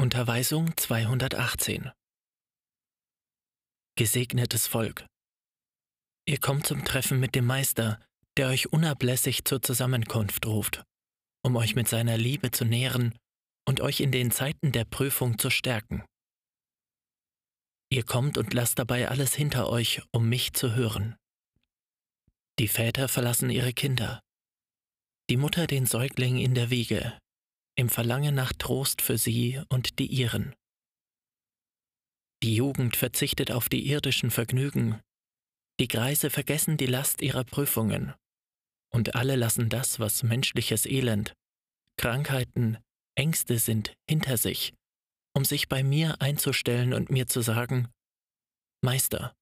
Unterweisung 0.00 0.76
218 0.76 1.90
Gesegnetes 3.96 4.68
Volk. 4.68 5.04
Ihr 6.24 6.38
kommt 6.38 6.68
zum 6.68 6.84
Treffen 6.84 7.18
mit 7.18 7.34
dem 7.34 7.44
Meister, 7.46 8.00
der 8.36 8.46
euch 8.46 8.72
unablässig 8.72 9.44
zur 9.44 9.60
Zusammenkunft 9.60 10.46
ruft, 10.46 10.84
um 11.44 11.56
euch 11.56 11.74
mit 11.74 11.88
seiner 11.88 12.16
Liebe 12.16 12.52
zu 12.52 12.64
nähren 12.64 13.18
und 13.66 13.80
euch 13.80 13.98
in 13.98 14.12
den 14.12 14.30
Zeiten 14.30 14.70
der 14.70 14.84
Prüfung 14.84 15.36
zu 15.36 15.50
stärken. 15.50 16.04
Ihr 17.90 18.04
kommt 18.04 18.38
und 18.38 18.54
lasst 18.54 18.78
dabei 18.78 19.08
alles 19.08 19.34
hinter 19.34 19.68
euch, 19.68 20.00
um 20.12 20.28
mich 20.28 20.52
zu 20.52 20.76
hören. 20.76 21.16
Die 22.60 22.68
Väter 22.68 23.08
verlassen 23.08 23.50
ihre 23.50 23.72
Kinder, 23.72 24.20
die 25.28 25.36
Mutter 25.36 25.66
den 25.66 25.86
Säugling 25.86 26.36
in 26.36 26.54
der 26.54 26.70
Wiege, 26.70 27.18
im 27.78 27.88
Verlangen 27.88 28.34
nach 28.34 28.52
Trost 28.52 29.00
für 29.00 29.18
sie 29.18 29.62
und 29.68 30.00
die 30.00 30.06
ihren. 30.06 30.52
Die 32.42 32.56
Jugend 32.56 32.96
verzichtet 32.96 33.52
auf 33.52 33.68
die 33.68 33.88
irdischen 33.88 34.32
Vergnügen, 34.32 35.00
die 35.78 35.86
Greise 35.86 36.28
vergessen 36.28 36.76
die 36.76 36.86
Last 36.86 37.22
ihrer 37.22 37.44
Prüfungen, 37.44 38.14
und 38.92 39.14
alle 39.14 39.36
lassen 39.36 39.68
das, 39.68 40.00
was 40.00 40.24
menschliches 40.24 40.86
Elend, 40.86 41.34
Krankheiten, 41.96 42.78
Ängste 43.14 43.60
sind, 43.60 43.94
hinter 44.08 44.38
sich, 44.38 44.74
um 45.36 45.44
sich 45.44 45.68
bei 45.68 45.84
mir 45.84 46.20
einzustellen 46.20 46.92
und 46.92 47.10
mir 47.10 47.28
zu 47.28 47.42
sagen, 47.42 47.88
Meister, 48.82 49.36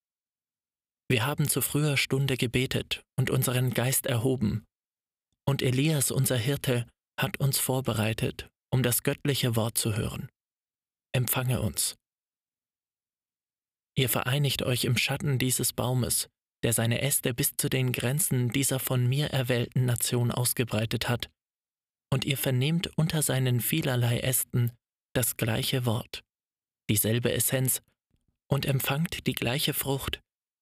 wir 1.08 1.24
haben 1.24 1.48
zu 1.48 1.62
früher 1.62 1.96
Stunde 1.96 2.36
gebetet 2.36 3.02
und 3.16 3.30
unseren 3.30 3.72
Geist 3.72 4.04
erhoben, 4.04 4.66
und 5.46 5.62
Elias, 5.62 6.10
unser 6.10 6.36
Hirte, 6.36 6.86
hat 7.18 7.38
uns 7.40 7.58
vorbereitet, 7.58 8.48
um 8.70 8.82
das 8.82 9.02
göttliche 9.02 9.56
Wort 9.56 9.78
zu 9.78 9.96
hören. 9.96 10.28
Empfange 11.12 11.60
uns. 11.60 11.96
Ihr 13.96 14.08
vereinigt 14.08 14.62
euch 14.62 14.84
im 14.84 14.98
Schatten 14.98 15.38
dieses 15.38 15.72
Baumes, 15.72 16.28
der 16.62 16.72
seine 16.72 17.00
Äste 17.00 17.32
bis 17.32 17.56
zu 17.56 17.68
den 17.68 17.92
Grenzen 17.92 18.50
dieser 18.50 18.78
von 18.78 19.06
mir 19.06 19.28
erwählten 19.28 19.86
Nation 19.86 20.30
ausgebreitet 20.30 21.08
hat, 21.08 21.30
und 22.12 22.24
ihr 22.24 22.36
vernehmt 22.36 22.90
unter 22.96 23.22
seinen 23.22 23.60
vielerlei 23.60 24.20
Ästen 24.20 24.72
das 25.14 25.36
gleiche 25.36 25.86
Wort, 25.86 26.22
dieselbe 26.90 27.32
Essenz, 27.32 27.80
und 28.48 28.66
empfangt 28.66 29.26
die 29.26 29.32
gleiche 29.32 29.74
Frucht, 29.74 30.20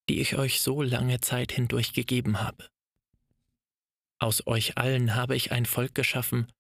die 0.09 0.21
ich 0.21 0.37
euch 0.37 0.61
so 0.61 0.83
lange 0.83 1.21
Zeit 1.21 1.53
hindurch 1.53 1.93
gegeben 1.93 2.41
habe. 2.41 2.69
Aus 4.21 4.47
euch 4.47 4.79
allen 4.79 5.15
habe 5.15 5.37
ich 5.37 5.53
ein 5.53 5.67
Volk 5.67 5.95
geschaffen, 5.95 6.51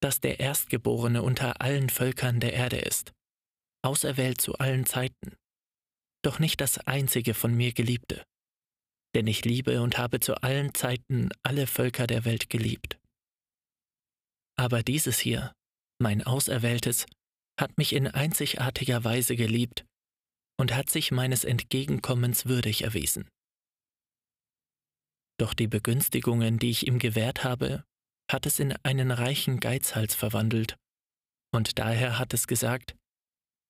das 0.00 0.20
der 0.20 0.40
Erstgeborene 0.40 1.22
unter 1.22 1.60
allen 1.60 1.88
Völkern 1.88 2.40
der 2.40 2.52
Erde 2.52 2.78
ist, 2.78 3.12
auserwählt 3.82 4.40
zu 4.40 4.58
allen 4.58 4.84
Zeiten, 4.86 5.36
doch 6.22 6.38
nicht 6.38 6.60
das 6.60 6.78
einzige 6.78 7.34
von 7.34 7.54
mir 7.54 7.72
Geliebte. 7.72 8.24
Denn 9.14 9.26
ich 9.26 9.44
liebe 9.44 9.80
und 9.80 9.96
habe 9.96 10.20
zu 10.20 10.42
allen 10.42 10.74
Zeiten 10.74 11.30
alle 11.42 11.66
Völker 11.66 12.06
der 12.06 12.24
Welt 12.24 12.50
geliebt. 12.50 12.98
Aber 14.56 14.82
dieses 14.82 15.18
hier, 15.18 15.52
mein 16.00 16.22
Auserwähltes, 16.22 17.06
hat 17.58 17.78
mich 17.78 17.92
in 17.92 18.08
einzigartiger 18.08 19.04
Weise 19.04 19.36
geliebt 19.36 19.84
und 20.58 20.74
hat 20.74 20.90
sich 20.90 21.12
meines 21.12 21.44
Entgegenkommens 21.44 22.46
würdig 22.46 22.82
erwiesen. 22.82 23.28
Doch 25.38 25.54
die 25.54 25.66
Begünstigungen, 25.66 26.58
die 26.58 26.70
ich 26.70 26.86
ihm 26.86 26.98
gewährt 26.98 27.44
habe, 27.44 27.84
hat 28.30 28.46
es 28.46 28.58
in 28.58 28.74
einen 28.82 29.10
reichen 29.10 29.60
Geizhals 29.60 30.14
verwandelt, 30.14 30.76
und 31.52 31.78
daher 31.78 32.18
hat 32.18 32.34
es 32.34 32.46
gesagt, 32.46 32.96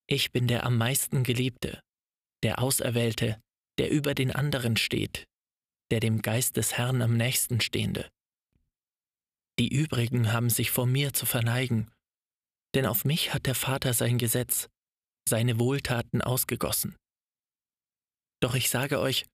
ich 0.07 0.33
bin 0.33 0.47
der 0.47 0.65
am 0.65 0.77
meisten 0.77 1.23
Geliebte, 1.23 1.81
der 2.42 2.61
Auserwählte, 2.61 3.41
der 3.79 3.91
über 3.91 4.15
den 4.15 4.31
anderen 4.31 4.77
steht, 4.77 5.27
der 5.91 6.01
dem 6.01 6.23
Geist 6.23 6.57
des 6.57 6.74
Herrn 6.74 7.03
am 7.03 7.17
nächsten 7.17 7.61
stehende. 7.61 8.11
Die 9.58 9.69
übrigen 9.69 10.33
haben 10.33 10.51
sich 10.51 10.70
vor 10.70 10.86
mir 10.86 11.13
zu 11.13 11.27
verneigen, 11.27 11.91
denn 12.74 12.86
auf 12.86 13.05
mich 13.05 13.33
hat 13.33 13.47
der 13.47 13.55
Vater 13.55 13.95
sein 13.95 14.19
Gesetz, 14.19 14.69
seine 15.29 15.58
Wohltaten 15.58 16.23
ausgegossen. 16.23 16.97
Doch 18.41 18.55
ich 18.55 18.69
sage 18.69 19.01
euch, 19.01 19.24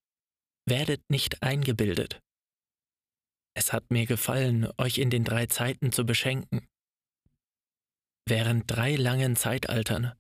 werdet 0.71 1.03
nicht 1.11 1.43
eingebildet. 1.43 2.21
Es 3.55 3.75
hat 3.75 3.91
mir 3.91 4.07
gefallen, 4.07 4.69
euch 4.79 4.97
in 4.99 5.11
den 5.11 5.25
drei 5.25 5.47
Zeiten 5.47 5.93
zu 5.93 6.07
beschenken. 6.07 6.67
Während 8.27 8.71
drei 8.71 8.97
langen 8.97 9.37
Zeitaltern 9.37 10.13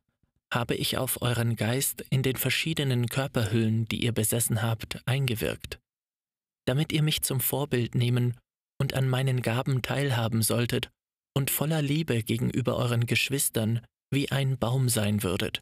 habe 0.52 0.74
ich 0.74 0.98
auf 0.98 1.22
euren 1.22 1.54
Geist 1.56 2.04
in 2.10 2.22
den 2.22 2.36
verschiedenen 2.36 3.06
Körperhüllen, 3.06 3.86
die 3.86 4.02
ihr 4.02 4.12
besessen 4.12 4.62
habt, 4.62 5.00
eingewirkt, 5.06 5.78
damit 6.66 6.92
ihr 6.92 7.02
mich 7.02 7.22
zum 7.22 7.40
Vorbild 7.40 7.94
nehmen 7.94 8.36
und 8.80 8.94
an 8.94 9.08
meinen 9.08 9.42
Gaben 9.42 9.82
teilhaben 9.82 10.42
solltet 10.42 10.90
und 11.34 11.50
voller 11.50 11.82
Liebe 11.82 12.24
gegenüber 12.24 12.76
euren 12.76 13.06
Geschwistern 13.06 13.80
wie 14.12 14.32
ein 14.32 14.58
Baum 14.58 14.88
sein 14.88 15.22
würdet, 15.22 15.60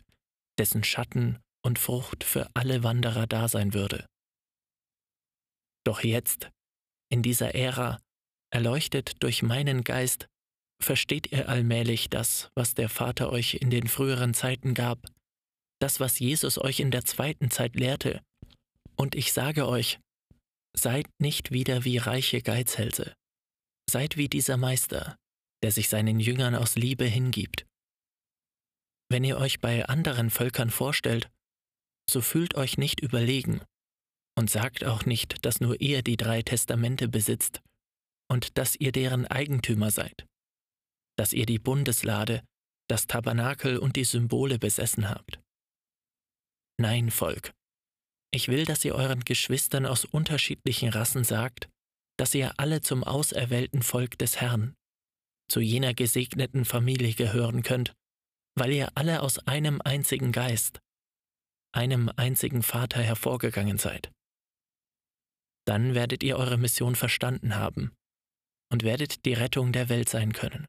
dessen 0.59 0.83
Schatten 0.83 1.39
und 1.63 1.79
Frucht 1.79 2.25
für 2.25 2.49
alle 2.55 2.83
Wanderer 2.83 3.27
da 3.27 3.49
sein 3.49 3.75
würde. 3.75 4.07
Doch 5.89 6.05
jetzt, 6.05 6.51
in 7.11 7.23
dieser 7.23 7.55
Ära, 7.55 7.99
erleuchtet 8.53 9.23
durch 9.23 9.43
meinen 9.43 9.85
Geist, 9.85 10.29
versteht 10.83 11.33
ihr 11.33 11.49
allmählich 11.49 12.11
das, 12.11 12.51
was 12.55 12.75
der 12.75 12.91
Vater 12.91 13.33
euch 13.33 13.55
in 13.55 13.71
den 13.71 13.89
früheren 13.89 14.35
Zeiten 14.35 14.75
gab, 14.75 14.99
das, 15.81 15.99
was 15.99 16.19
Jesus 16.19 16.59
euch 16.59 16.81
in 16.81 16.91
der 16.91 17.07
zweiten 17.07 17.51
Zeit 17.51 17.75
lehrte. 17.75 18.21
Und 18.97 19.15
ich 19.15 19.33
sage 19.33 19.67
euch, 19.67 19.99
seid 20.77 21.07
nicht 21.19 21.53
wieder 21.53 21.87
wie 21.87 21.97
reiche 21.97 22.43
Geizhälse, 22.43 23.15
seid 23.89 24.19
wie 24.19 24.29
dieser 24.29 24.59
Meister, 24.59 25.17
der 25.63 25.73
sich 25.73 25.89
seinen 25.89 26.21
Jüngern 26.21 26.55
aus 26.55 26.75
Liebe 26.75 27.07
hingibt. 27.07 27.65
Wenn 29.09 29.25
ihr 29.25 29.39
euch 29.39 29.59
bei 29.63 29.87
anderen 29.87 30.29
Völkern 30.29 30.69
vorstellt, 30.69 31.31
so 32.11 32.21
fühlt 32.21 32.57
euch 32.57 32.77
nicht 32.77 33.01
überlegen 33.01 33.63
und 34.39 34.49
sagt 34.49 34.85
auch 34.85 35.05
nicht, 35.05 35.45
dass 35.45 35.61
nur 35.61 35.81
ihr 35.81 36.03
die 36.03 36.17
drei 36.17 36.43
Testamente 36.43 37.09
besitzt 37.09 37.61
und 38.31 38.57
dass 38.57 38.77
ihr 38.77 38.93
deren 38.93 39.27
Eigentümer 39.27 39.91
seid, 39.91 40.27
dass 41.19 41.33
ihr 41.33 41.45
die 41.45 41.59
Bundeslade, 41.59 42.45
das 42.89 43.09
Tabernakel 43.09 43.79
und 43.79 43.97
die 43.97 44.05
Symbole 44.05 44.61
besessen 44.61 45.11
habt. 45.11 45.41
Nein, 46.81 47.11
Volk, 47.11 47.53
ich 48.33 48.47
will, 48.47 48.65
dass 48.65 48.85
ihr 48.85 48.95
euren 48.95 49.25
Geschwistern 49.25 49.87
aus 49.87 50.05
unterschiedlichen 50.05 50.91
Rassen 50.91 51.25
sagt, 51.25 51.69
dass 52.17 52.33
ihr 52.33 52.53
alle 52.59 52.81
zum 52.81 53.03
auserwählten 53.03 53.83
Volk 53.83 54.19
des 54.19 54.41
Herrn, 54.41 54.75
zu 55.51 55.59
jener 55.59 55.95
gesegneten 55.95 56.65
Familie 56.65 57.13
gehören 57.15 57.65
könnt, 57.65 57.93
weil 58.55 58.71
ihr 58.73 58.93
alle 58.95 59.23
aus 59.23 59.41
einem 59.49 59.81
einzigen 59.85 60.31
Geist, 60.31 60.79
einem 61.75 62.09
einzigen 62.15 62.63
Vater 62.63 63.03
hervorgegangen 63.03 63.79
seid. 63.79 64.13
Dann 65.69 65.95
werdet 65.95 66.23
ihr 66.23 66.39
eure 66.39 66.57
Mission 66.57 66.97
verstanden 66.97 67.57
haben 67.57 67.93
und 68.73 68.85
werdet 68.85 69.27
die 69.27 69.35
Rettung 69.35 69.71
der 69.71 69.91
Welt 69.91 70.09
sein 70.09 70.33
können. 70.33 70.65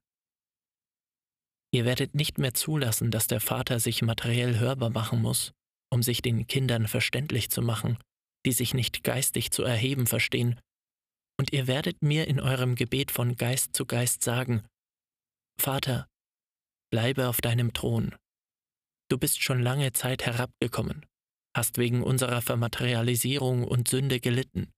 Ihr 1.73 1.85
werdet 1.85 2.15
nicht 2.15 2.37
mehr 2.37 2.53
zulassen, 2.53 3.09
dass 3.09 3.27
der 3.27 3.39
Vater 3.39 3.79
sich 3.79 4.01
materiell 4.01 4.59
hörbar 4.59 4.89
machen 4.89 5.21
muss, 5.21 5.53
um 5.89 6.03
sich 6.03 6.21
den 6.21 6.47
Kindern 6.47 6.85
verständlich 6.85 7.49
zu 7.49 7.61
machen, 7.61 7.97
die 8.45 8.51
sich 8.51 8.73
nicht 8.73 9.05
geistig 9.05 9.51
zu 9.51 9.63
erheben 9.63 10.05
verstehen, 10.05 10.59
und 11.39 11.53
ihr 11.53 11.67
werdet 11.67 12.01
mir 12.01 12.27
in 12.27 12.41
eurem 12.41 12.75
Gebet 12.75 13.11
von 13.11 13.37
Geist 13.37 13.73
zu 13.73 13.85
Geist 13.85 14.21
sagen, 14.21 14.67
Vater, 15.57 16.09
bleibe 16.91 17.29
auf 17.29 17.39
deinem 17.39 17.71
Thron. 17.71 18.17
Du 19.09 19.17
bist 19.17 19.41
schon 19.41 19.61
lange 19.61 19.93
Zeit 19.93 20.25
herabgekommen, 20.25 21.05
hast 21.55 21.77
wegen 21.77 22.03
unserer 22.03 22.41
Vermaterialisierung 22.41 23.63
und 23.63 23.87
Sünde 23.87 24.19
gelitten. 24.19 24.73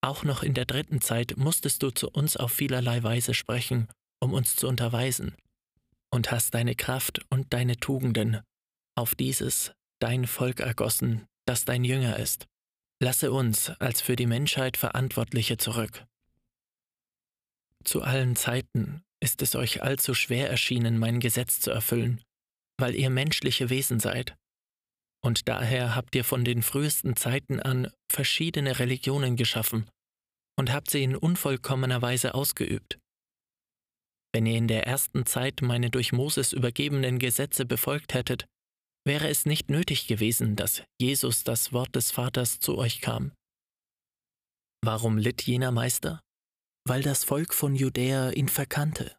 Auch 0.00 0.22
noch 0.24 0.42
in 0.42 0.54
der 0.54 0.64
dritten 0.64 1.00
Zeit 1.00 1.36
musstest 1.36 1.82
du 1.82 1.90
zu 1.90 2.08
uns 2.10 2.36
auf 2.36 2.52
vielerlei 2.52 3.02
Weise 3.02 3.34
sprechen, 3.34 3.88
um 4.20 4.32
uns 4.32 4.56
zu 4.56 4.68
unterweisen, 4.68 5.34
und 6.10 6.30
hast 6.30 6.54
deine 6.54 6.74
Kraft 6.74 7.20
und 7.30 7.52
deine 7.52 7.76
Tugenden 7.76 8.40
auf 8.96 9.14
dieses, 9.14 9.72
dein 10.00 10.26
Volk 10.26 10.60
ergossen, 10.60 11.26
das 11.46 11.64
dein 11.64 11.84
Jünger 11.84 12.18
ist. 12.18 12.46
Lasse 13.00 13.32
uns 13.32 13.70
als 13.70 14.00
für 14.00 14.16
die 14.16 14.26
Menschheit 14.26 14.76
Verantwortliche 14.76 15.56
zurück. 15.56 16.04
Zu 17.84 18.02
allen 18.02 18.34
Zeiten 18.36 19.02
ist 19.20 19.40
es 19.42 19.54
euch 19.54 19.82
allzu 19.82 20.14
schwer 20.14 20.50
erschienen, 20.50 20.98
mein 20.98 21.20
Gesetz 21.20 21.60
zu 21.60 21.70
erfüllen, 21.70 22.20
weil 22.76 22.94
ihr 22.94 23.10
menschliche 23.10 23.70
Wesen 23.70 24.00
seid. 24.00 24.36
Und 25.24 25.48
daher 25.48 25.94
habt 25.94 26.14
ihr 26.14 26.24
von 26.24 26.44
den 26.44 26.62
frühesten 26.62 27.16
Zeiten 27.16 27.60
an 27.60 27.90
verschiedene 28.10 28.78
Religionen 28.78 29.36
geschaffen 29.36 29.88
und 30.58 30.72
habt 30.72 30.90
sie 30.90 31.02
in 31.02 31.16
unvollkommener 31.16 32.02
Weise 32.02 32.34
ausgeübt. 32.34 32.98
Wenn 34.32 34.46
ihr 34.46 34.56
in 34.56 34.68
der 34.68 34.86
ersten 34.86 35.26
Zeit 35.26 35.62
meine 35.62 35.90
durch 35.90 36.12
Moses 36.12 36.52
übergebenen 36.52 37.18
Gesetze 37.18 37.64
befolgt 37.64 38.14
hättet, 38.14 38.46
wäre 39.04 39.28
es 39.28 39.46
nicht 39.46 39.70
nötig 39.70 40.06
gewesen, 40.06 40.54
dass 40.54 40.82
Jesus 41.00 41.44
das 41.44 41.72
Wort 41.72 41.96
des 41.96 42.10
Vaters 42.10 42.60
zu 42.60 42.76
euch 42.76 43.00
kam. 43.00 43.32
Warum 44.84 45.18
litt 45.18 45.42
jener 45.42 45.72
Meister? 45.72 46.20
Weil 46.86 47.02
das 47.02 47.24
Volk 47.24 47.54
von 47.54 47.74
Judäa 47.74 48.30
ihn 48.30 48.48
verkannte, 48.48 49.16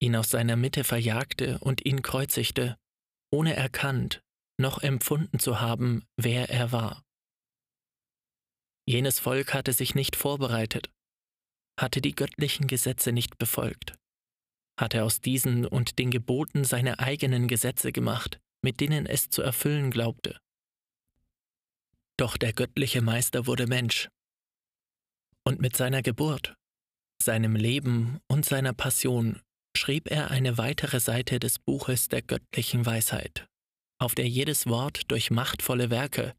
ihn 0.00 0.16
aus 0.16 0.30
seiner 0.30 0.56
Mitte 0.56 0.82
verjagte 0.82 1.58
und 1.58 1.84
ihn 1.84 2.02
kreuzigte, 2.02 2.76
ohne 3.30 3.54
erkannt 3.54 4.22
noch 4.62 4.82
empfunden 4.82 5.38
zu 5.38 5.60
haben, 5.60 6.06
wer 6.16 6.48
er 6.48 6.72
war. 6.72 7.04
Jenes 8.88 9.20
Volk 9.20 9.52
hatte 9.52 9.74
sich 9.74 9.94
nicht 9.94 10.16
vorbereitet, 10.16 10.90
hatte 11.78 12.00
die 12.00 12.14
göttlichen 12.14 12.66
Gesetze 12.66 13.12
nicht 13.12 13.36
befolgt, 13.36 13.94
hatte 14.80 15.04
aus 15.04 15.20
diesen 15.20 15.66
und 15.66 15.98
den 15.98 16.10
Geboten 16.10 16.64
seine 16.64 16.98
eigenen 16.98 17.46
Gesetze 17.46 17.92
gemacht, 17.92 18.40
mit 18.62 18.80
denen 18.80 19.06
es 19.06 19.28
zu 19.28 19.42
erfüllen 19.42 19.90
glaubte. 19.90 20.38
Doch 22.18 22.36
der 22.36 22.52
göttliche 22.52 23.02
Meister 23.02 23.46
wurde 23.46 23.66
Mensch. 23.66 24.08
Und 25.44 25.60
mit 25.60 25.76
seiner 25.76 26.02
Geburt, 26.02 26.54
seinem 27.22 27.56
Leben 27.56 28.20
und 28.28 28.44
seiner 28.44 28.72
Passion 28.72 29.40
schrieb 29.76 30.10
er 30.10 30.30
eine 30.30 30.58
weitere 30.58 31.00
Seite 31.00 31.40
des 31.40 31.58
Buches 31.58 32.08
der 32.08 32.22
göttlichen 32.22 32.84
Weisheit, 32.86 33.48
auf 34.02 34.14
der 34.14 34.28
jedes 34.28 34.66
Wort 34.66 35.10
durch 35.10 35.30
machtvolle 35.30 35.88
Werke, 35.88 36.34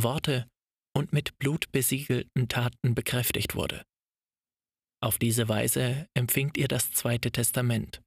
Worte 0.00 0.46
und 0.94 1.12
mit 1.12 1.38
Blut 1.38 1.72
besiegelten 1.72 2.48
Taten 2.48 2.94
bekräftigt 2.94 3.54
wurde. 3.54 3.82
Auf 5.02 5.18
diese 5.18 5.48
Weise 5.48 6.08
empfingt 6.14 6.58
ihr 6.58 6.68
das 6.68 6.92
Zweite 6.92 7.30
Testament. 7.30 8.02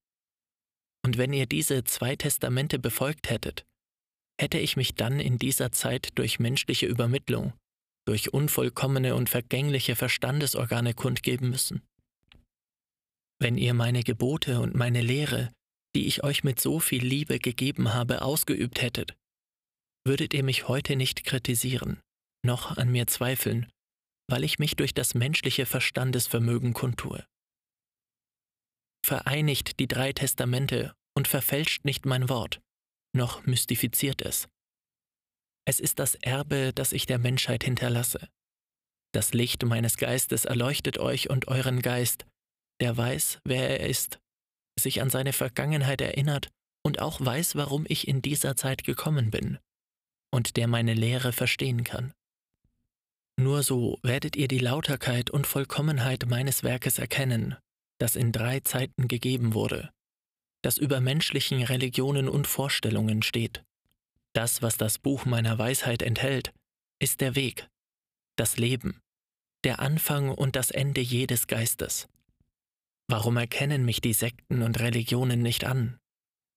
Und 1.06 1.18
wenn 1.18 1.34
ihr 1.34 1.46
diese 1.46 1.84
zwei 1.84 2.16
Testamente 2.16 2.78
befolgt 2.78 3.30
hättet, 3.30 3.66
hätte 4.40 4.60
ich 4.60 4.78
mich 4.78 4.96
dann 4.96 5.20
in 5.20 5.38
dieser 5.38 5.72
Zeit 5.72 6.10
durch 6.16 6.40
menschliche 6.40 6.86
Übermittlung, 6.86 7.54
durch 8.06 8.34
unvollkommene 8.34 9.16
und 9.16 9.30
vergängliche 9.30 9.96
Verstandesorgane 9.96 10.94
kundgeben 10.94 11.50
müssen. 11.50 11.82
Wenn 13.42 13.58
ihr 13.58 13.74
meine 13.74 14.04
Gebote 14.04 14.60
und 14.60 14.76
meine 14.76 15.02
Lehre, 15.02 15.52
die 15.96 16.08
ich 16.08 16.24
euch 16.24 16.44
mit 16.44 16.60
so 16.60 16.80
viel 16.80 17.06
Liebe 17.06 17.40
gegeben 17.40 17.94
habe, 17.94 18.22
ausgeübt 18.22 18.82
hättet, 18.82 19.16
würdet 20.06 20.34
ihr 20.34 20.44
mich 20.44 20.68
heute 20.68 20.96
nicht 20.96 21.24
kritisieren, 21.24 22.02
noch 22.46 22.78
an 22.78 22.92
mir 22.92 23.08
zweifeln, 23.08 23.72
weil 24.30 24.44
ich 24.44 24.60
mich 24.60 24.76
durch 24.76 24.94
das 24.94 25.14
menschliche 25.14 25.66
Verstandesvermögen 25.66 26.74
kundtue. 26.74 27.26
Vereinigt 29.06 29.80
die 29.80 29.88
drei 29.88 30.14
Testamente 30.14 30.94
und 31.16 31.28
verfälscht 31.28 31.86
nicht 31.86 32.06
mein 32.06 32.30
Wort, 32.30 32.62
noch 33.16 33.46
mystifiziert 33.46 34.22
es. 34.22 34.48
Es 35.66 35.80
ist 35.80 36.00
das 36.00 36.16
Erbe, 36.16 36.72
das 36.74 36.94
ich 36.94 37.06
der 37.06 37.20
Menschheit 37.20 37.64
hinterlasse. 37.64 38.30
Das 39.14 39.34
Licht 39.34 39.64
meines 39.64 39.98
Geistes 39.98 40.46
erleuchtet 40.46 40.98
euch 41.00 41.30
und 41.30 41.48
euren 41.48 41.82
Geist, 41.82 42.26
der 42.80 42.96
weiß, 42.96 43.40
wer 43.44 43.80
er 43.80 43.88
ist, 43.88 44.20
sich 44.80 45.02
an 45.02 45.10
seine 45.10 45.34
Vergangenheit 45.34 46.02
erinnert 46.02 46.50
und 46.84 47.02
auch 47.02 47.20
weiß, 47.24 47.56
warum 47.56 47.86
ich 47.88 48.08
in 48.08 48.22
dieser 48.22 48.56
Zeit 48.56 48.84
gekommen 48.84 49.32
bin, 49.32 49.60
und 50.32 50.58
der 50.58 50.68
meine 50.68 50.94
Lehre 50.94 51.32
verstehen 51.32 51.84
kann. 51.84 52.14
Nur 53.40 53.64
so 53.64 54.00
werdet 54.04 54.36
ihr 54.36 54.48
die 54.48 54.60
Lauterkeit 54.60 55.30
und 55.30 55.48
Vollkommenheit 55.48 56.26
meines 56.28 56.64
Werkes 56.64 57.00
erkennen, 57.00 57.56
das 57.98 58.16
in 58.16 58.32
drei 58.32 58.60
Zeiten 58.60 59.08
gegeben 59.08 59.54
wurde, 59.54 59.92
das 60.62 60.78
über 60.78 61.00
menschlichen 61.00 61.64
Religionen 61.64 62.28
und 62.28 62.48
Vorstellungen 62.48 63.22
steht. 63.22 63.64
Das, 64.34 64.62
was 64.62 64.78
das 64.78 65.00
Buch 65.00 65.26
meiner 65.26 65.58
Weisheit 65.58 66.02
enthält, 66.02 66.54
ist 67.00 67.22
der 67.22 67.36
Weg, 67.36 67.68
das 68.36 68.58
Leben, 68.58 69.00
der 69.64 69.80
Anfang 69.80 70.30
und 70.30 70.56
das 70.56 70.72
Ende 70.72 71.02
jedes 71.02 71.48
Geistes. 71.48 72.08
Warum 73.12 73.38
erkennen 73.38 73.86
mich 73.86 74.02
die 74.02 74.14
Sekten 74.14 74.62
und 74.62 74.80
Religionen 74.80 75.42
nicht 75.42 75.64
an 75.64 76.00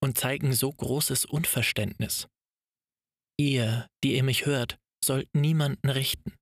und 0.03 0.19
zeigen 0.19 0.53
so 0.53 0.71
großes 0.71 1.25
Unverständnis? 1.25 2.27
Ihr, 3.39 3.87
die 4.03 4.15
ihr 4.15 4.23
mich 4.23 4.45
hört, 4.45 4.77
sollt 5.03 5.33
niemanden 5.33 5.89
richten. 5.89 6.35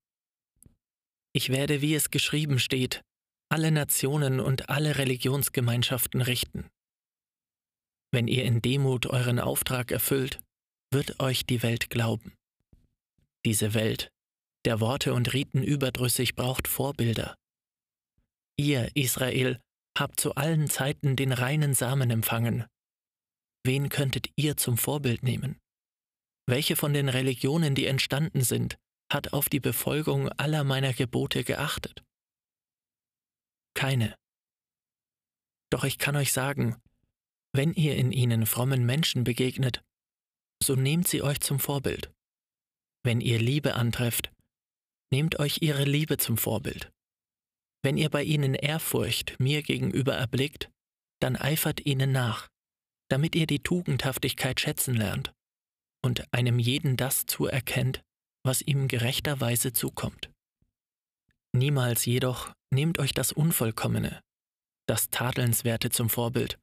Ich 1.34 1.48
werde, 1.48 1.82
wie 1.82 1.96
es 1.96 2.12
geschrieben 2.12 2.60
steht, 2.60 3.02
alle 3.50 3.72
Nationen 3.72 4.42
und 4.42 4.70
alle 4.70 4.98
Religionsgemeinschaften 4.98 6.22
richten. 6.22 6.68
Wenn 8.12 8.28
ihr 8.28 8.44
in 8.44 8.62
Demut 8.62 9.06
euren 9.06 9.40
Auftrag 9.40 9.92
erfüllt, 9.92 10.42
wird 10.92 11.22
euch 11.22 11.46
die 11.46 11.64
Welt 11.64 11.90
glauben. 11.90 12.34
Diese 13.46 13.74
Welt, 13.74 14.12
der 14.66 14.82
Worte 14.82 15.14
und 15.14 15.32
Riten 15.32 15.64
überdrüssig, 15.64 16.36
braucht 16.36 16.68
Vorbilder. 16.68 17.38
Ihr, 18.58 18.92
Israel, 18.94 19.62
habt 19.98 20.20
zu 20.20 20.36
allen 20.36 20.70
Zeiten 20.70 21.16
den 21.16 21.32
reinen 21.32 21.74
Samen 21.74 22.10
empfangen. 22.10 22.66
Wen 23.64 23.90
könntet 23.90 24.30
ihr 24.36 24.58
zum 24.58 24.78
Vorbild 24.78 25.24
nehmen? 25.24 25.60
Welche 26.48 26.76
von 26.76 26.94
den 26.94 27.10
Religionen, 27.10 27.76
die 27.76 27.86
entstanden 27.86 28.42
sind, 28.42 28.78
hat 29.12 29.34
auf 29.34 29.50
die 29.50 29.60
Befolgung 29.60 30.30
aller 30.30 30.64
meiner 30.64 30.94
Gebote 30.94 31.44
geachtet? 31.44 32.04
Keine. 33.76 34.16
Doch 35.72 35.84
ich 35.84 35.98
kann 35.98 36.16
euch 36.16 36.34
sagen, 36.34 36.82
wenn 37.54 37.74
ihr 37.74 37.96
in 37.96 38.12
ihnen 38.12 38.46
frommen 38.46 38.86
Menschen 38.86 39.24
begegnet, 39.24 39.84
so 40.64 40.76
nehmt 40.76 41.08
sie 41.08 41.22
euch 41.22 41.40
zum 41.42 41.60
Vorbild. 41.60 42.12
Wenn 43.04 43.22
ihr 43.22 43.40
Liebe 43.40 43.76
antrefft, 43.76 44.32
nehmt 45.12 45.40
euch 45.40 45.62
ihre 45.62 45.84
Liebe 45.84 46.18
zum 46.18 46.38
Vorbild. 46.38 46.92
Wenn 47.84 47.98
ihr 47.98 48.10
bei 48.10 48.24
ihnen 48.24 48.54
Ehrfurcht 48.54 49.40
mir 49.40 49.64
gegenüber 49.64 50.14
erblickt, 50.16 50.70
dann 51.20 51.36
eifert 51.36 51.86
ihnen 51.86 52.12
nach, 52.12 52.48
damit 53.10 53.36
ihr 53.36 53.48
die 53.48 53.60
Tugendhaftigkeit 53.64 54.60
schätzen 54.60 54.94
lernt 54.94 55.34
und 56.04 56.32
einem 56.34 56.60
jeden 56.60 56.98
das 56.98 57.26
zuerkennt, 57.26 58.02
was 58.44 58.62
ihm 58.62 58.88
gerechterweise 58.88 59.74
zukommt. 59.74 60.32
Niemals 61.54 62.06
jedoch 62.06 62.54
nehmt 62.74 62.98
euch 63.00 63.14
das 63.14 63.32
Unvollkommene, 63.32 64.22
das 64.88 65.10
Tadelnswerte 65.10 65.90
zum 65.90 66.10
Vorbild. 66.10 66.58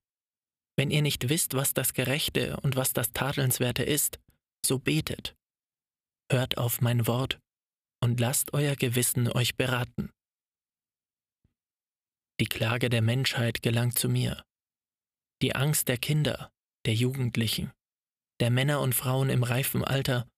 Wenn 0.77 0.91
ihr 0.91 1.03
nicht 1.03 1.29
wisst, 1.29 1.55
was 1.55 1.75
das 1.75 1.93
Gerechte 1.93 2.59
und 2.61 2.77
was 2.77 2.93
das 2.93 3.13
Tadelnswerte 3.13 3.83
ist, 3.83 4.19
so 4.65 4.79
betet. 4.79 5.35
Hört 6.31 6.59
auf 6.59 6.81
mein 6.81 7.07
Wort 7.07 7.39
und 8.03 8.21
lasst 8.21 8.55
euer 8.55 8.77
Gewissen 8.77 9.31
euch 9.31 9.57
beraten. 9.57 10.11
Die 12.41 12.47
Klage 12.47 12.89
der 12.89 13.03
Menschheit 13.03 13.63
gelangt 13.63 13.99
zu 13.99 14.09
mir. 14.09 14.45
Die 15.43 15.57
Angst 15.57 15.89
der 15.89 15.99
Kinder, 15.99 16.53
der 16.87 16.95
Jugendlichen, 16.95 17.73
der 18.39 18.51
Männer 18.51 18.81
und 18.81 18.95
Frauen 18.95 19.29
im 19.29 19.43
reifen 19.43 19.83
Alter 19.83 20.29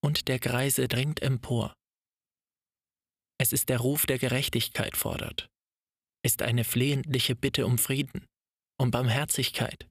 und 0.00 0.28
der 0.28 0.38
Greise 0.38 0.86
dringt 0.86 1.20
empor. 1.20 1.74
Es 3.40 3.52
ist 3.52 3.68
der 3.68 3.78
Ruf 3.78 4.06
der 4.06 4.18
Gerechtigkeit 4.18 4.96
fordert, 4.96 5.48
ist 6.24 6.42
eine 6.42 6.62
flehentliche 6.62 7.34
Bitte 7.34 7.66
um 7.66 7.78
Frieden, 7.78 8.26
um 8.80 8.92
Barmherzigkeit, 8.92 9.88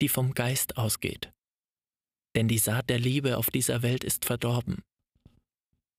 die 0.00 0.08
vom 0.08 0.32
Geist 0.32 0.78
ausgeht. 0.78 1.32
Denn 2.34 2.48
die 2.48 2.58
Saat 2.58 2.88
der 2.88 2.98
Liebe 2.98 3.36
auf 3.36 3.50
dieser 3.50 3.82
Welt 3.82 4.04
ist 4.04 4.24
verdorben. 4.24 4.82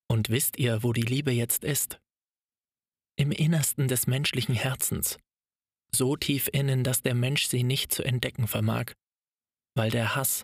Und 0.09 0.29
wisst 0.29 0.57
ihr, 0.57 0.81
wo 0.81 0.93
die 0.93 1.01
Liebe 1.01 1.31
jetzt 1.31 1.63
ist? 1.63 1.99
Im 3.21 3.31
Innersten 3.31 3.87
des 3.87 4.07
menschlichen 4.07 4.55
Herzens, 4.55 5.19
so 5.93 6.15
tief 6.15 6.49
innen, 6.51 6.83
dass 6.83 7.03
der 7.03 7.13
Mensch 7.13 7.45
sie 7.45 7.61
nicht 7.61 7.93
zu 7.93 8.01
entdecken 8.01 8.47
vermag, 8.47 8.93
weil 9.75 9.91
der 9.91 10.15
Hass, 10.15 10.43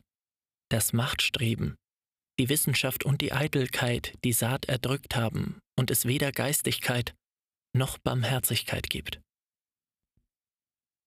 das 0.70 0.94
Machtstreben, 0.94 1.76
die 2.40 2.50
Wissenschaft 2.50 3.04
und 3.04 3.22
die 3.22 3.34
Eitelkeit 3.34 4.14
die 4.24 4.32
Saat 4.32 4.66
erdrückt 4.66 5.16
haben 5.16 5.58
und 5.76 5.90
es 5.90 6.06
weder 6.06 6.32
Geistigkeit 6.32 7.16
noch 7.76 7.98
Barmherzigkeit 7.98 8.92
gibt. 8.92 9.22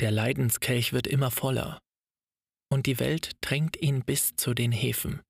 Der 0.01 0.11
Leidenskelch 0.11 0.93
wird 0.93 1.07
immer 1.07 1.31
voller, 1.31 1.79
und 2.69 2.87
die 2.87 2.99
Welt 2.99 3.37
drängt 3.43 3.77
ihn 3.81 4.03
bis 4.05 4.35
zu 4.35 4.55
den 4.55 4.73
Häfen. 4.73 5.23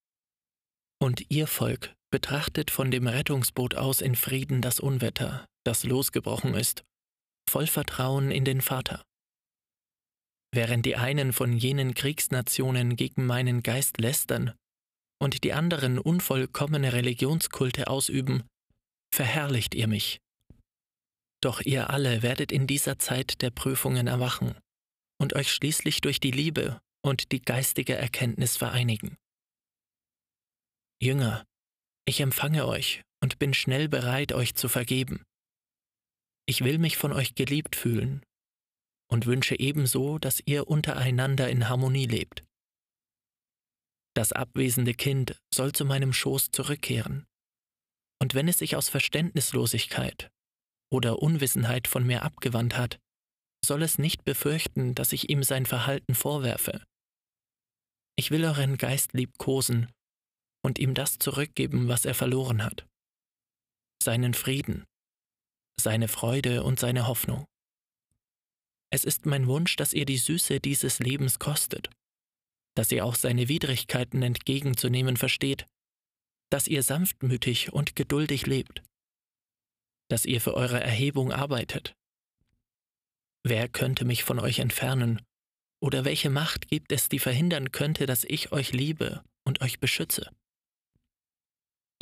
Und 1.02 1.30
ihr 1.30 1.47
Volk 1.47 1.94
betrachtet 2.11 2.70
von 2.70 2.90
dem 2.90 3.06
Rettungsboot 3.06 3.75
aus 3.75 4.00
in 4.00 4.16
Frieden 4.16 4.62
das 4.62 4.80
Unwetter, 4.80 5.47
das 5.64 5.85
losgebrochen 5.85 6.55
ist, 6.55 6.85
voll 7.49 7.67
Vertrauen 7.67 8.31
in 8.31 8.45
den 8.45 8.61
Vater. 8.61 9.05
Während 10.52 10.85
die 10.87 10.97
einen 10.97 11.33
von 11.33 11.57
jenen 11.57 11.95
Kriegsnationen 11.95 12.97
gegen 12.97 13.26
meinen 13.26 13.62
Geist 13.62 13.99
lästern 13.99 14.55
und 15.21 15.45
die 15.45 15.52
anderen 15.52 15.99
unvollkommene 15.99 16.93
Religionskulte 16.93 17.87
ausüben, 17.87 18.43
verherrlicht 19.14 19.75
ihr 19.75 19.87
mich. 19.87 20.21
Doch 21.40 21.61
ihr 21.61 21.90
alle 21.90 22.23
werdet 22.23 22.52
in 22.52 22.67
dieser 22.67 22.99
Zeit 22.99 23.43
der 23.43 23.50
Prüfungen 23.50 24.07
erwachen 24.07 24.57
und 25.19 25.35
euch 25.35 25.52
schließlich 25.52 26.00
durch 26.00 26.21
die 26.21 26.31
Liebe 26.31 26.81
und 27.02 27.33
die 27.33 27.40
geistige 27.40 27.95
Erkenntnis 27.95 28.57
vereinigen. 28.57 29.17
Jünger, 31.02 31.47
ich 32.05 32.21
empfange 32.21 32.67
euch 32.67 33.02
und 33.23 33.38
bin 33.38 33.55
schnell 33.55 33.88
bereit, 33.88 34.33
euch 34.33 34.55
zu 34.55 34.69
vergeben. 34.69 35.25
Ich 36.50 36.64
will 36.64 36.78
mich 36.78 36.97
von 36.97 37.12
euch 37.12 37.37
geliebt 37.37 37.76
fühlen 37.76 38.25
und 39.09 39.26
wünsche 39.26 39.57
ebenso, 39.57 40.19
dass 40.19 40.42
ihr 40.47 40.66
untereinander 40.66 41.49
in 41.49 41.69
Harmonie 41.69 42.07
lebt. 42.07 42.42
Das 44.16 44.33
abwesende 44.33 44.95
Kind 44.95 45.40
soll 45.54 45.71
zu 45.71 45.85
meinem 45.85 46.12
Schoß 46.12 46.50
zurückkehren, 46.50 47.25
und 48.21 48.35
wenn 48.35 48.49
es 48.49 48.59
sich 48.59 48.75
aus 48.75 48.88
Verständnislosigkeit 48.88 50.28
oder 50.92 51.21
Unwissenheit 51.23 51.87
von 51.87 52.04
mir 52.04 52.25
abgewandt 52.25 52.76
hat, 52.76 52.99
soll 53.64 53.85
es 53.85 53.99
nicht 53.99 54.25
befürchten, 54.25 54.97
dass 54.97 55.12
ich 55.12 55.30
ihm 55.30 55.45
sein 55.45 55.66
Verhalten 55.66 56.16
vorwerfe. 56.16 56.85
Ich 58.19 58.33
will 58.33 58.45
euren 58.45 58.76
Geist 58.76 59.12
liebkosen 59.12 59.88
und 60.64 60.80
ihm 60.80 60.95
das 60.95 61.21
zurückgeben, 61.21 61.87
was 61.87 62.04
er 62.04 62.14
verloren 62.16 62.64
hat. 62.64 62.88
Seinen 64.02 64.35
Frieden, 64.35 64.85
seine 65.81 66.09
Freude 66.09 66.63
und 66.63 66.79
seine 66.79 67.07
Hoffnung. 67.07 67.47
Es 68.93 69.05
ist 69.05 69.27
mein 69.27 69.47
Wunsch, 69.47 69.77
dass 69.77 69.93
ihr 69.93 70.05
die 70.05 70.19
Süße 70.19 70.61
dieses 70.61 70.99
Lebens 70.99 71.39
kostet, 71.39 71.91
dass 72.77 72.91
ihr 72.93 73.05
auch 73.05 73.15
seine 73.15 73.49
Widrigkeiten 73.49 74.23
entgegenzunehmen 74.23 75.17
versteht, 75.17 75.67
dass 76.51 76.67
ihr 76.67 76.83
sanftmütig 76.83 77.73
und 77.73 77.95
geduldig 77.95 78.47
lebt, 78.47 78.83
dass 80.09 80.25
ihr 80.25 80.41
für 80.41 80.55
eure 80.55 80.81
Erhebung 80.81 81.33
arbeitet. 81.33 81.95
Wer 83.45 83.69
könnte 83.69 84.05
mich 84.05 84.25
von 84.25 84.39
euch 84.39 84.59
entfernen, 84.59 85.21
oder 85.83 86.05
welche 86.05 86.29
Macht 86.29 86.69
gibt 86.69 86.93
es, 86.93 87.09
die 87.09 87.19
verhindern 87.19 87.73
könnte, 87.73 88.05
dass 88.07 88.25
ich 88.25 88.53
euch 88.53 88.73
liebe 88.73 89.23
und 89.45 89.63
euch 89.63 89.81
beschütze? 89.81 90.31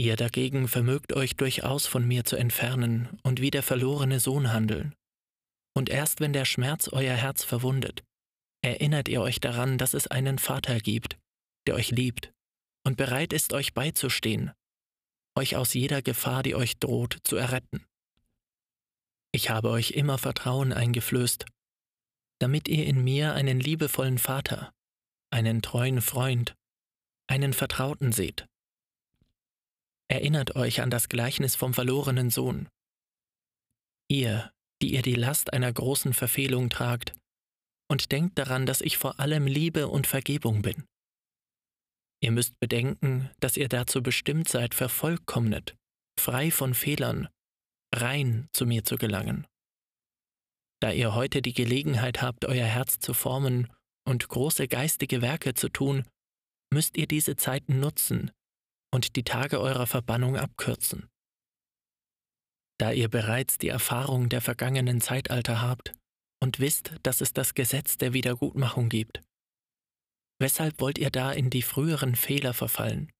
Ihr 0.00 0.14
dagegen 0.14 0.68
vermögt 0.68 1.12
euch 1.12 1.34
durchaus 1.34 1.86
von 1.86 2.06
mir 2.06 2.24
zu 2.24 2.36
entfernen 2.36 3.18
und 3.24 3.40
wie 3.40 3.50
der 3.50 3.64
verlorene 3.64 4.20
Sohn 4.20 4.52
handeln. 4.52 4.94
Und 5.74 5.90
erst 5.90 6.20
wenn 6.20 6.32
der 6.32 6.44
Schmerz 6.44 6.88
euer 6.88 7.14
Herz 7.14 7.42
verwundet, 7.42 8.04
erinnert 8.62 9.08
ihr 9.08 9.20
euch 9.20 9.40
daran, 9.40 9.76
dass 9.76 9.94
es 9.94 10.06
einen 10.06 10.38
Vater 10.38 10.78
gibt, 10.78 11.18
der 11.66 11.74
euch 11.74 11.90
liebt 11.90 12.32
und 12.86 12.96
bereit 12.96 13.32
ist, 13.32 13.52
euch 13.52 13.74
beizustehen, 13.74 14.52
euch 15.36 15.56
aus 15.56 15.74
jeder 15.74 16.00
Gefahr, 16.00 16.44
die 16.44 16.54
euch 16.54 16.78
droht, 16.78 17.18
zu 17.24 17.36
erretten. 17.36 17.84
Ich 19.32 19.50
habe 19.50 19.70
euch 19.70 19.90
immer 19.90 20.16
Vertrauen 20.16 20.72
eingeflößt, 20.72 21.44
damit 22.40 22.68
ihr 22.68 22.86
in 22.86 23.02
mir 23.02 23.34
einen 23.34 23.58
liebevollen 23.58 24.18
Vater, 24.18 24.72
einen 25.30 25.60
treuen 25.60 26.00
Freund, 26.00 26.54
einen 27.28 27.52
Vertrauten 27.52 28.12
seht. 28.12 28.46
Erinnert 30.10 30.56
euch 30.56 30.80
an 30.80 30.90
das 30.90 31.08
Gleichnis 31.08 31.54
vom 31.54 31.74
verlorenen 31.74 32.30
Sohn. 32.30 32.68
Ihr, 34.10 34.50
die 34.80 34.94
ihr 34.94 35.02
die 35.02 35.14
Last 35.14 35.52
einer 35.52 35.72
großen 35.72 36.14
Verfehlung 36.14 36.70
tragt, 36.70 37.14
und 37.90 38.12
denkt 38.12 38.38
daran, 38.38 38.66
dass 38.66 38.80
ich 38.80 38.98
vor 38.98 39.18
allem 39.20 39.46
Liebe 39.46 39.88
und 39.88 40.06
Vergebung 40.06 40.62
bin. 40.62 40.84
Ihr 42.22 42.32
müsst 42.32 42.58
bedenken, 42.58 43.30
dass 43.40 43.56
ihr 43.56 43.68
dazu 43.68 44.02
bestimmt 44.02 44.48
seid, 44.48 44.74
vervollkommnet, 44.74 45.76
frei 46.18 46.50
von 46.50 46.74
Fehlern, 46.74 47.28
rein 47.94 48.48
zu 48.52 48.66
mir 48.66 48.84
zu 48.84 48.96
gelangen. 48.96 49.46
Da 50.80 50.92
ihr 50.92 51.14
heute 51.14 51.42
die 51.42 51.54
Gelegenheit 51.54 52.22
habt, 52.22 52.44
euer 52.44 52.66
Herz 52.66 52.98
zu 52.98 53.14
formen 53.14 53.72
und 54.06 54.28
große 54.28 54.68
geistige 54.68 55.22
Werke 55.22 55.54
zu 55.54 55.68
tun, 55.68 56.06
müsst 56.72 56.96
ihr 56.96 57.06
diese 57.06 57.36
Zeiten 57.36 57.80
nutzen, 57.80 58.30
und 58.92 59.16
die 59.16 59.24
Tage 59.24 59.60
eurer 59.60 59.86
Verbannung 59.86 60.36
abkürzen. 60.36 61.08
Da 62.78 62.92
ihr 62.92 63.08
bereits 63.08 63.58
die 63.58 63.68
Erfahrung 63.68 64.28
der 64.28 64.40
vergangenen 64.40 65.00
Zeitalter 65.00 65.60
habt 65.60 65.92
und 66.40 66.60
wisst, 66.60 66.94
dass 67.02 67.20
es 67.20 67.32
das 67.32 67.54
Gesetz 67.54 67.98
der 67.98 68.12
Wiedergutmachung 68.12 68.88
gibt, 68.88 69.20
weshalb 70.40 70.80
wollt 70.80 70.98
ihr 70.98 71.10
da 71.10 71.32
in 71.32 71.50
die 71.50 71.62
früheren 71.62 72.14
Fehler 72.14 72.54
verfallen, 72.54 73.10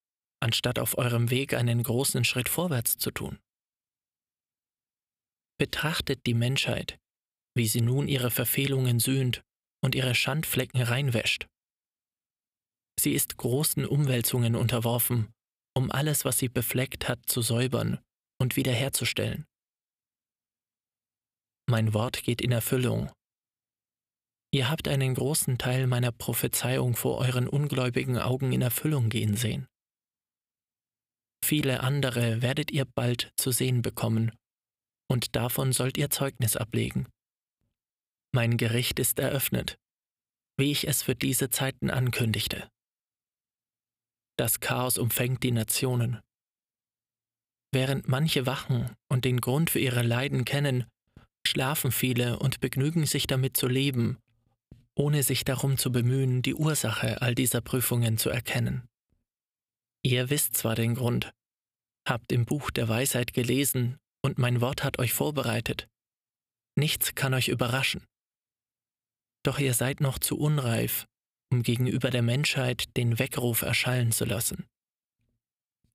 anstatt 0.40 0.78
auf 0.78 0.96
eurem 0.96 1.30
Weg 1.30 1.54
einen 1.54 1.82
großen 1.82 2.24
Schritt 2.24 2.48
vorwärts 2.48 2.98
zu 2.98 3.10
tun? 3.10 3.38
Betrachtet 5.58 6.24
die 6.26 6.34
Menschheit, 6.34 7.00
wie 7.56 7.66
sie 7.66 7.80
nun 7.80 8.06
ihre 8.06 8.30
Verfehlungen 8.30 9.00
sühnt 9.00 9.42
und 9.82 9.96
ihre 9.96 10.14
Schandflecken 10.14 10.80
reinwäscht. 10.80 11.48
Sie 13.00 13.12
ist 13.12 13.36
großen 13.36 13.84
Umwälzungen 13.84 14.54
unterworfen 14.54 15.32
um 15.78 15.92
alles, 15.92 16.24
was 16.24 16.38
sie 16.38 16.48
befleckt 16.48 17.08
hat, 17.08 17.20
zu 17.26 17.40
säubern 17.40 18.00
und 18.40 18.56
wiederherzustellen. 18.56 19.46
Mein 21.70 21.94
Wort 21.94 22.24
geht 22.24 22.42
in 22.42 22.50
Erfüllung. 22.50 23.10
Ihr 24.52 24.70
habt 24.70 24.88
einen 24.88 25.14
großen 25.14 25.56
Teil 25.56 25.86
meiner 25.86 26.10
Prophezeiung 26.10 26.96
vor 26.96 27.18
euren 27.18 27.46
ungläubigen 27.46 28.18
Augen 28.18 28.52
in 28.52 28.60
Erfüllung 28.60 29.08
gehen 29.08 29.36
sehen. 29.36 29.66
Viele 31.44 31.80
andere 31.80 32.42
werdet 32.42 32.72
ihr 32.72 32.84
bald 32.84 33.30
zu 33.36 33.52
sehen 33.52 33.82
bekommen, 33.82 34.32
und 35.08 35.36
davon 35.36 35.72
sollt 35.72 35.96
ihr 35.96 36.10
Zeugnis 36.10 36.56
ablegen. 36.56 37.06
Mein 38.34 38.56
Gericht 38.56 38.98
ist 38.98 39.18
eröffnet, 39.20 39.78
wie 40.58 40.72
ich 40.72 40.88
es 40.88 41.02
für 41.02 41.14
diese 41.14 41.50
Zeiten 41.50 41.90
ankündigte. 41.90 42.68
Das 44.38 44.60
Chaos 44.60 44.98
umfängt 44.98 45.42
die 45.42 45.50
Nationen. 45.50 46.20
Während 47.72 48.08
manche 48.08 48.46
wachen 48.46 48.94
und 49.08 49.24
den 49.24 49.40
Grund 49.40 49.70
für 49.70 49.80
ihre 49.80 50.02
Leiden 50.02 50.44
kennen, 50.44 50.86
schlafen 51.46 51.90
viele 51.90 52.38
und 52.38 52.60
begnügen 52.60 53.04
sich 53.04 53.26
damit 53.26 53.56
zu 53.56 53.66
leben, 53.66 54.18
ohne 54.94 55.22
sich 55.22 55.44
darum 55.44 55.76
zu 55.76 55.90
bemühen, 55.90 56.42
die 56.42 56.54
Ursache 56.54 57.20
all 57.20 57.34
dieser 57.34 57.60
Prüfungen 57.60 58.16
zu 58.16 58.30
erkennen. 58.30 58.88
Ihr 60.04 60.30
wisst 60.30 60.56
zwar 60.56 60.76
den 60.76 60.94
Grund, 60.94 61.32
habt 62.08 62.32
im 62.32 62.46
Buch 62.46 62.70
der 62.70 62.88
Weisheit 62.88 63.32
gelesen 63.34 63.98
und 64.22 64.38
mein 64.38 64.60
Wort 64.60 64.84
hat 64.84 64.98
euch 64.98 65.12
vorbereitet. 65.12 65.88
Nichts 66.76 67.14
kann 67.16 67.34
euch 67.34 67.48
überraschen. 67.48 68.04
Doch 69.44 69.58
ihr 69.58 69.74
seid 69.74 70.00
noch 70.00 70.18
zu 70.18 70.38
unreif, 70.38 71.06
um 71.50 71.62
gegenüber 71.62 72.10
der 72.10 72.22
Menschheit 72.22 72.96
den 72.96 73.18
Weckruf 73.18 73.62
erschallen 73.62 74.12
zu 74.12 74.24
lassen. 74.24 74.66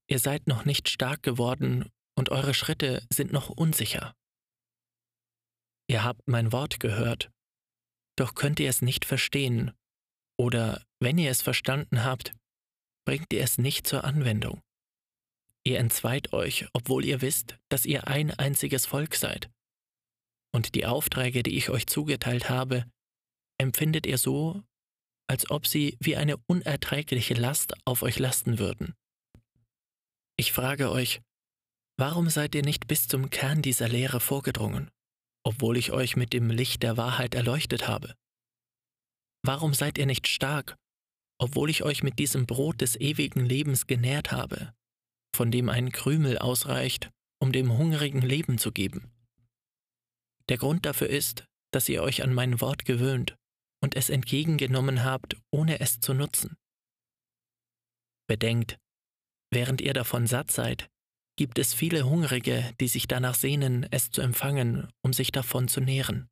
Ihr 0.08 0.20
seid 0.20 0.48
noch 0.48 0.66
nicht 0.66 0.90
stark 0.90 1.24
geworden 1.24 1.90
und 2.16 2.30
eure 2.30 2.54
Schritte 2.54 3.06
sind 3.12 3.32
noch 3.32 3.50
unsicher. 3.50 4.14
Ihr 5.88 6.04
habt 6.04 6.28
mein 6.28 6.52
Wort 6.52 6.80
gehört, 6.80 7.32
doch 8.16 8.36
könnt 8.36 8.60
ihr 8.60 8.70
es 8.70 8.82
nicht 8.82 9.06
verstehen, 9.06 9.72
oder 10.38 10.84
wenn 11.00 11.18
ihr 11.18 11.32
es 11.32 11.42
verstanden 11.42 12.04
habt, 12.04 12.34
bringt 13.06 13.32
ihr 13.34 13.42
es 13.42 13.58
nicht 13.58 13.88
zur 13.88 14.04
Anwendung. 14.04 14.62
Ihr 15.66 15.80
entzweit 15.80 16.34
euch, 16.34 16.68
obwohl 16.74 17.06
ihr 17.06 17.22
wisst, 17.22 17.58
dass 17.70 17.86
ihr 17.86 18.08
ein 18.08 18.32
einziges 18.32 18.86
Volk 18.86 19.16
seid. 19.16 19.50
Und 20.54 20.76
die 20.76 20.86
Aufträge, 20.86 21.42
die 21.42 21.58
ich 21.58 21.70
euch 21.70 21.88
zugeteilt 21.88 22.50
habe, 22.50 22.86
empfindet 23.58 24.06
ihr 24.06 24.18
so, 24.18 24.64
als 25.28 25.50
ob 25.50 25.68
sie 25.68 25.98
wie 26.00 26.16
eine 26.16 26.38
unerträgliche 26.48 27.34
Last 27.34 27.74
auf 27.86 28.04
euch 28.04 28.20
lasten 28.20 28.60
würden. 28.60 28.94
Ich 30.38 30.52
frage 30.52 30.92
euch, 30.92 31.22
warum 31.98 32.30
seid 32.30 32.56
ihr 32.56 32.64
nicht 32.64 32.88
bis 32.88 33.08
zum 33.08 33.30
Kern 33.30 33.62
dieser 33.62 33.88
Lehre 33.88 34.20
vorgedrungen, 34.20 34.90
obwohl 35.46 35.78
ich 35.78 35.92
euch 35.92 36.16
mit 36.16 36.34
dem 36.34 36.50
Licht 36.50 36.84
der 36.84 36.98
Wahrheit 36.98 37.36
erleuchtet 37.36 37.88
habe? 37.88 38.16
Warum 39.46 39.74
seid 39.74 39.98
ihr 39.98 40.06
nicht 40.06 40.28
stark, 40.28 40.76
obwohl 41.40 41.70
ich 41.70 41.84
euch 41.84 42.04
mit 42.04 42.20
diesem 42.20 42.46
Brot 42.46 42.82
des 42.82 42.96
ewigen 43.00 43.46
Lebens 43.46 43.88
genährt 43.88 44.32
habe, 44.32 44.74
von 45.36 45.52
dem 45.52 45.70
ein 45.70 45.92
Krümel 45.92 46.38
ausreicht, 46.38 47.12
um 47.40 47.52
dem 47.52 47.78
Hungrigen 47.78 48.22
Leben 48.22 48.58
zu 48.58 48.72
geben? 48.72 49.12
Der 50.50 50.58
Grund 50.58 50.86
dafür 50.86 51.10
ist, 51.10 51.46
dass 51.72 51.90
ihr 51.90 52.04
euch 52.04 52.24
an 52.24 52.34
mein 52.34 52.60
Wort 52.62 52.86
gewöhnt 52.86 53.36
und 53.84 53.98
es 53.98 54.10
entgegengenommen 54.10 55.04
habt, 55.04 55.36
ohne 55.52 55.82
es 55.82 56.00
zu 56.00 56.14
nutzen. 56.14 56.56
Bedenkt, 58.28 58.80
während 59.52 59.82
ihr 59.82 59.94
davon 59.94 60.26
satt 60.26 60.52
seid, 60.52 60.90
gibt 61.36 61.60
es 61.60 61.74
viele 61.74 62.04
Hungrige, 62.04 62.72
die 62.80 62.88
sich 62.88 63.08
danach 63.08 63.36
sehnen, 63.36 63.86
es 63.92 64.10
zu 64.10 64.22
empfangen, 64.22 64.88
um 65.02 65.12
sich 65.12 65.34
davon 65.34 65.68
zu 65.68 65.82
nähren. 65.82 66.30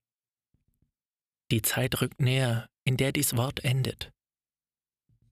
Die 1.51 1.61
Zeit 1.61 2.01
rückt 2.01 2.21
näher, 2.21 2.69
in 2.85 2.95
der 2.95 3.11
dies 3.11 3.35
Wort 3.35 3.65
endet. 3.65 4.13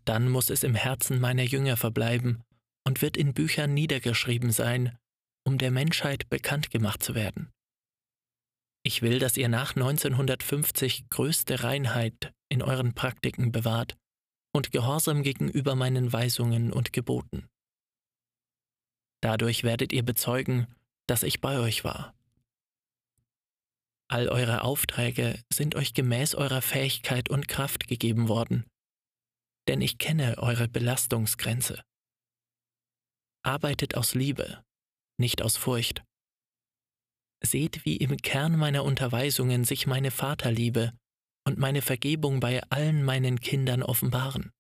Dann 0.04 0.28
muss 0.28 0.50
es 0.50 0.64
im 0.64 0.76
Herzen 0.76 1.22
meiner 1.22 1.44
Jünger 1.44 1.78
verbleiben 1.78 2.44
und 2.84 3.02
wird 3.02 3.16
in 3.16 3.34
Büchern 3.34 3.74
niedergeschrieben 3.74 4.52
sein, 4.52 4.98
um 5.46 5.58
der 5.58 5.72
Menschheit 5.72 6.30
bekannt 6.30 6.70
gemacht 6.70 7.02
zu 7.02 7.16
werden. 7.16 7.54
Ich 8.84 9.02
will, 9.02 9.20
dass 9.20 9.38
ihr 9.38 9.50
nach 9.50 9.76
1950 9.76 11.10
größte 11.10 11.64
Reinheit 11.64 12.34
in 12.50 12.62
euren 12.62 12.94
Praktiken 12.94 13.52
bewahrt 13.52 13.98
und 14.54 14.72
Gehorsam 14.72 15.22
gegenüber 15.24 15.76
meinen 15.76 16.12
Weisungen 16.12 16.72
und 16.72 16.94
Geboten. 16.94 17.48
Dadurch 19.22 19.64
werdet 19.64 19.92
ihr 19.92 20.04
bezeugen, 20.04 20.74
dass 21.08 21.24
ich 21.24 21.42
bei 21.42 21.60
euch 21.60 21.84
war. 21.84 22.16
All 24.12 24.28
eure 24.30 24.64
Aufträge 24.64 25.40
sind 25.54 25.76
euch 25.76 25.94
gemäß 25.94 26.34
eurer 26.34 26.62
Fähigkeit 26.62 27.30
und 27.30 27.48
Kraft 27.48 27.88
gegeben 27.88 28.28
worden, 28.28 28.66
denn 29.68 29.82
ich 29.82 30.00
kenne 30.00 30.38
eure 30.40 30.68
Belastungsgrenze. 30.68 31.84
Arbeitet 33.44 33.96
aus 33.96 34.16
Liebe, 34.16 34.64
nicht 35.20 35.44
aus 35.44 35.58
Furcht. 35.58 36.04
Seht, 37.44 37.86
wie 37.86 37.98
im 37.98 38.18
Kern 38.18 38.58
meiner 38.58 38.84
Unterweisungen 38.84 39.64
sich 39.64 39.88
meine 39.88 40.12
Vaterliebe 40.12 40.94
und 41.48 41.58
meine 41.58 41.82
Vergebung 41.82 42.40
bei 42.40 42.62
allen 42.70 43.04
meinen 43.04 43.40
Kindern 43.40 43.82
offenbaren. 43.82 44.52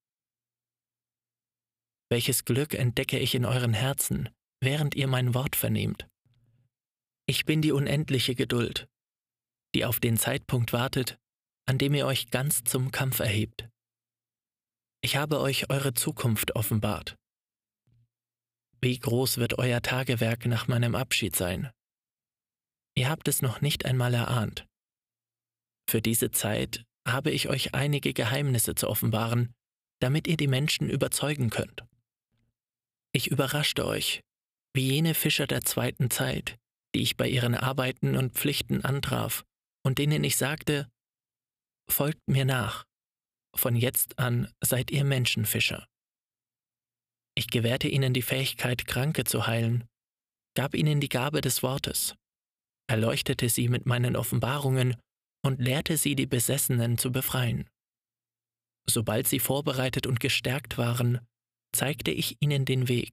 Welches 2.10 2.46
Glück 2.46 2.74
entdecke 2.74 3.20
ich 3.20 3.36
in 3.36 3.46
euren 3.46 3.74
Herzen, 3.74 4.30
während 4.62 4.96
ihr 4.96 5.08
mein 5.08 5.34
Wort 5.34 5.56
vernehmt. 5.56 6.08
Ich 7.28 7.46
bin 7.46 7.62
die 7.62 7.72
unendliche 7.72 8.34
Geduld, 8.34 8.88
die 9.76 9.86
auf 9.86 10.00
den 10.00 10.18
Zeitpunkt 10.18 10.74
wartet, 10.74 11.20
an 11.68 11.78
dem 11.78 11.94
ihr 11.94 12.08
euch 12.08 12.32
ganz 12.32 12.64
zum 12.64 12.90
Kampf 12.90 13.20
erhebt. 13.20 13.70
Ich 15.02 15.16
habe 15.16 15.40
euch 15.40 15.70
eure 15.70 15.94
Zukunft 15.94 16.56
offenbart. 16.56 17.16
Wie 18.82 18.98
groß 18.98 19.38
wird 19.38 19.60
euer 19.60 19.82
Tagewerk 19.82 20.46
nach 20.48 20.68
meinem 20.68 20.96
Abschied 20.96 21.36
sein? 21.36 21.70
Ihr 23.00 23.10
habt 23.10 23.30
es 23.30 23.42
noch 23.42 23.62
nicht 23.62 23.86
einmal 23.86 24.14
erahnt. 24.14 24.68
Für 25.90 26.02
diese 26.02 26.32
Zeit 26.32 26.84
habe 27.08 27.32
ich 27.32 27.48
euch 27.48 27.74
einige 27.74 28.12
Geheimnisse 28.12 28.76
zu 28.76 28.90
offenbaren, 28.90 29.54
damit 30.02 30.28
ihr 30.28 30.36
die 30.36 30.50
Menschen 30.50 30.90
überzeugen 30.90 31.50
könnt. 31.50 31.86
Ich 33.14 33.28
überraschte 33.28 33.86
euch, 33.86 34.20
wie 34.74 34.92
jene 34.92 35.14
Fischer 35.14 35.48
der 35.48 35.62
zweiten 35.62 36.10
Zeit, 36.10 36.58
die 36.94 37.02
ich 37.02 37.16
bei 37.16 37.30
ihren 37.30 37.56
Arbeiten 37.56 38.18
und 38.18 38.34
Pflichten 38.34 38.84
antraf 38.84 39.46
und 39.86 39.98
denen 39.98 40.22
ich 40.26 40.36
sagte, 40.36 40.90
Folgt 41.90 42.28
mir 42.28 42.44
nach, 42.44 42.84
von 43.56 43.78
jetzt 43.78 44.20
an 44.20 44.52
seid 44.62 44.92
ihr 44.92 45.06
Menschenfischer. 45.06 45.88
Ich 47.34 47.48
gewährte 47.48 47.88
ihnen 47.88 48.14
die 48.14 48.24
Fähigkeit, 48.24 48.86
Kranke 48.86 49.24
zu 49.24 49.48
heilen, 49.48 49.88
gab 50.54 50.76
ihnen 50.76 51.00
die 51.00 51.08
Gabe 51.08 51.40
des 51.40 51.64
Wortes, 51.64 52.16
erleuchtete 52.90 53.50
sie 53.50 53.70
mit 53.70 53.86
meinen 53.86 54.16
Offenbarungen 54.16 54.96
und 55.46 55.62
lehrte 55.62 55.96
sie, 55.96 56.16
die 56.16 56.26
Besessenen 56.26 56.98
zu 56.98 57.12
befreien. 57.12 57.70
Sobald 58.90 59.28
sie 59.28 59.40
vorbereitet 59.40 60.08
und 60.08 60.20
gestärkt 60.20 60.78
waren, 60.78 61.20
zeigte 61.72 62.12
ich 62.12 62.38
ihnen 62.40 62.66
den 62.66 62.88
Weg 62.88 63.12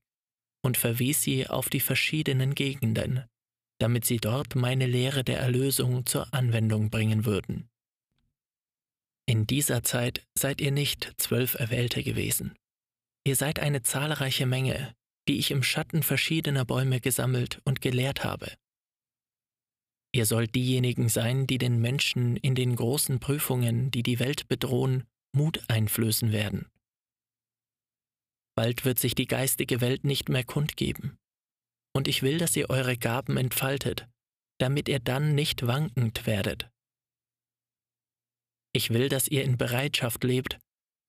und 0.65 0.77
verwies 0.77 1.23
sie 1.23 1.47
auf 1.47 1.69
die 1.69 1.81
verschiedenen 1.81 2.55
Gegenden, 2.55 3.25
damit 3.79 4.07
sie 4.07 4.17
dort 4.17 4.57
meine 4.57 4.87
Lehre 4.87 5.23
der 5.23 5.39
Erlösung 5.39 6.07
zur 6.07 6.33
Anwendung 6.33 6.91
bringen 6.91 7.27
würden. 7.27 7.69
In 9.29 9.47
dieser 9.47 9.83
Zeit 9.83 10.25
seid 10.35 10.61
ihr 10.61 10.71
nicht 10.71 11.13
zwölf 11.19 11.55
Erwählte 11.55 12.03
gewesen. 12.03 12.55
Ihr 13.25 13.37
seid 13.37 13.59
eine 13.59 13.83
zahlreiche 13.83 14.47
Menge, 14.47 14.95
die 15.29 15.39
ich 15.39 15.51
im 15.51 15.63
Schatten 15.63 16.03
verschiedener 16.03 16.65
Bäume 16.65 17.01
gesammelt 17.01 17.61
und 17.65 17.81
gelehrt 17.81 18.25
habe. 18.25 18.53
Ihr 20.17 20.25
sollt 20.25 20.55
diejenigen 20.55 21.11
sein, 21.11 21.47
die 21.47 21.59
den 21.59 21.79
Menschen 21.79 22.39
in 22.39 22.55
den 22.55 22.75
großen 22.75 23.21
Prüfungen, 23.21 23.91
die 23.91 24.03
die 24.03 24.19
Welt 24.19 24.49
bedrohen, 24.49 25.05
Mut 25.35 25.63
einflößen 25.69 26.33
werden. 26.33 26.71
Bald 28.57 28.87
wird 28.87 28.99
sich 28.99 29.15
die 29.15 29.27
geistige 29.27 29.83
Welt 29.83 30.05
nicht 30.05 30.31
mehr 30.31 30.43
kundgeben. 30.43 31.19
Und 31.95 32.09
ich 32.09 32.23
will, 32.23 32.39
dass 32.39 32.57
ihr 32.57 32.71
eure 32.71 32.97
Gaben 32.97 33.37
entfaltet, 33.37 34.09
damit 34.59 34.89
ihr 34.89 35.01
dann 35.01 35.35
nicht 35.35 35.67
wankend 35.67 36.25
werdet. 36.25 36.71
Ich 38.73 38.89
will, 38.89 39.11
dass 39.11 39.29
ihr 39.29 39.45
in 39.45 39.59
Bereitschaft 39.59 40.25
lebt, 40.25 40.59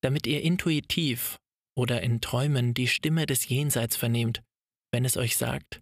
damit 0.03 0.27
ihr 0.27 0.41
intuitiv 0.41 1.39
oder 1.77 2.01
in 2.01 2.19
Träumen 2.19 2.73
die 2.73 2.89
Stimme 2.89 3.25
des 3.25 3.47
Jenseits 3.47 3.95
vernehmt, 3.95 4.43
wenn 4.91 5.05
es 5.05 5.15
euch 5.15 5.37
sagt, 5.37 5.81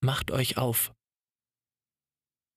macht 0.00 0.30
euch 0.30 0.56
auf 0.56 0.94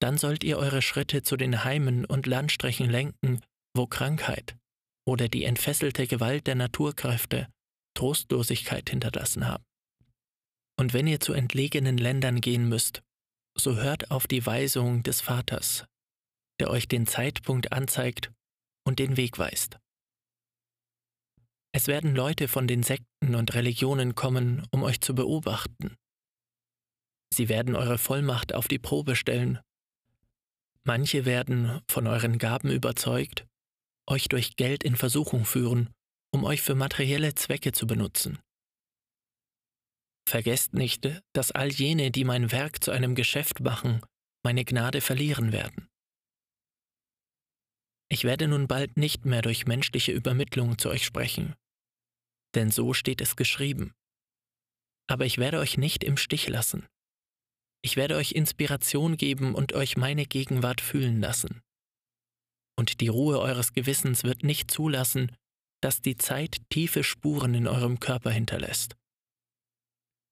dann 0.01 0.17
sollt 0.17 0.43
ihr 0.43 0.57
eure 0.57 0.81
Schritte 0.81 1.23
zu 1.23 1.37
den 1.37 1.63
Heimen 1.63 2.05
und 2.05 2.27
Landstrichen 2.27 2.89
lenken, 2.89 3.41
wo 3.75 3.87
Krankheit 3.87 4.55
oder 5.07 5.29
die 5.29 5.43
entfesselte 5.43 6.07
Gewalt 6.07 6.47
der 6.47 6.55
Naturkräfte 6.55 7.47
Trostlosigkeit 7.95 8.89
hinterlassen 8.89 9.47
haben. 9.47 9.63
Und 10.77 10.93
wenn 10.93 11.07
ihr 11.07 11.19
zu 11.19 11.33
entlegenen 11.33 11.97
Ländern 11.97 12.41
gehen 12.41 12.67
müsst, 12.67 13.01
so 13.57 13.77
hört 13.77 14.11
auf 14.11 14.27
die 14.27 14.45
Weisung 14.45 15.03
des 15.03 15.21
Vaters, 15.21 15.85
der 16.59 16.69
euch 16.69 16.87
den 16.87 17.07
Zeitpunkt 17.07 17.71
anzeigt 17.71 18.33
und 18.85 18.99
den 18.99 19.15
Weg 19.15 19.37
weist. 19.37 19.79
Es 21.73 21.87
werden 21.87 22.15
Leute 22.15 22.47
von 22.47 22.67
den 22.67 22.83
Sekten 22.83 23.35
und 23.35 23.53
Religionen 23.53 24.15
kommen, 24.15 24.65
um 24.71 24.83
euch 24.83 25.01
zu 25.01 25.15
beobachten. 25.15 25.95
Sie 27.33 27.49
werden 27.49 27.75
eure 27.75 27.97
Vollmacht 27.97 28.53
auf 28.53 28.67
die 28.67 28.79
Probe 28.79 29.15
stellen 29.15 29.59
Manche 30.87 31.25
werden 31.25 31.81
von 31.89 32.05
euren 32.05 32.37
Gaben 32.37 32.69
überzeugt, 32.69 33.47
euch 34.07 34.27
durch 34.27 34.55
Geld 34.55 34.83
in 34.83 34.95
Versuchung 34.95 35.43
führen, 35.43 35.89
um 36.31 36.43
euch 36.43 36.61
für 36.61 36.75
materielle 36.75 37.33
Zwecke 37.33 37.71
zu 37.71 37.87
benutzen. 37.87 38.39
Vergesst 40.27 40.73
nicht, 40.73 41.09
dass 41.33 41.51
all 41.51 41.71
jene, 41.71 42.11
die 42.11 42.23
mein 42.23 42.51
Werk 42.51 42.83
zu 42.83 42.91
einem 42.91 43.15
Geschäft 43.15 43.61
machen, 43.61 44.01
meine 44.43 44.63
Gnade 44.63 45.01
verlieren 45.01 45.51
werden. 45.51 45.87
Ich 48.11 48.23
werde 48.23 48.47
nun 48.47 48.67
bald 48.67 48.97
nicht 48.97 49.25
mehr 49.25 49.41
durch 49.41 49.65
menschliche 49.65 50.11
Übermittlung 50.11 50.77
zu 50.77 50.89
euch 50.89 51.03
sprechen, 51.03 51.55
denn 52.53 52.69
so 52.69 52.93
steht 52.93 53.21
es 53.21 53.35
geschrieben. 53.35 53.93
Aber 55.07 55.25
ich 55.25 55.39
werde 55.39 55.59
euch 55.59 55.77
nicht 55.77 56.03
im 56.03 56.17
Stich 56.17 56.47
lassen. 56.47 56.87
Ich 57.85 57.97
werde 57.97 58.15
euch 58.15 58.31
Inspiration 58.31 59.15
geben 59.15 59.53
und 59.53 59.73
euch 59.73 59.95
meine 59.95 60.25
Gegenwart 60.25 60.81
fühlen 60.81 61.21
lassen. 61.21 61.61
Und 62.75 62.99
die 62.99 63.09
Ruhe 63.09 63.39
eures 63.39 63.73
Gewissens 63.73 64.23
wird 64.23 64.41
nicht 64.41 64.71
zulassen, 64.71 65.31
dass 65.83 66.01
die 66.01 66.17
Zeit 66.17 66.63
tiefe 66.71 67.03
Spuren 67.03 67.53
in 67.53 67.67
eurem 67.67 67.99
Körper 67.99 68.31
hinterlässt. 68.31 68.95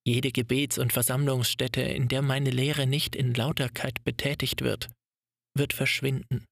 Jede 0.03 0.31
Gebets- 0.31 0.79
und 0.79 0.93
Versammlungsstätte, 0.93 1.83
in 1.83 2.07
der 2.07 2.23
meine 2.23 2.49
Lehre 2.49 2.87
nicht 2.87 3.15
in 3.15 3.35
Lauterkeit 3.35 4.03
betätigt 4.03 4.63
wird, 4.63 4.89
wird 5.55 5.73
verschwinden. 5.73 6.45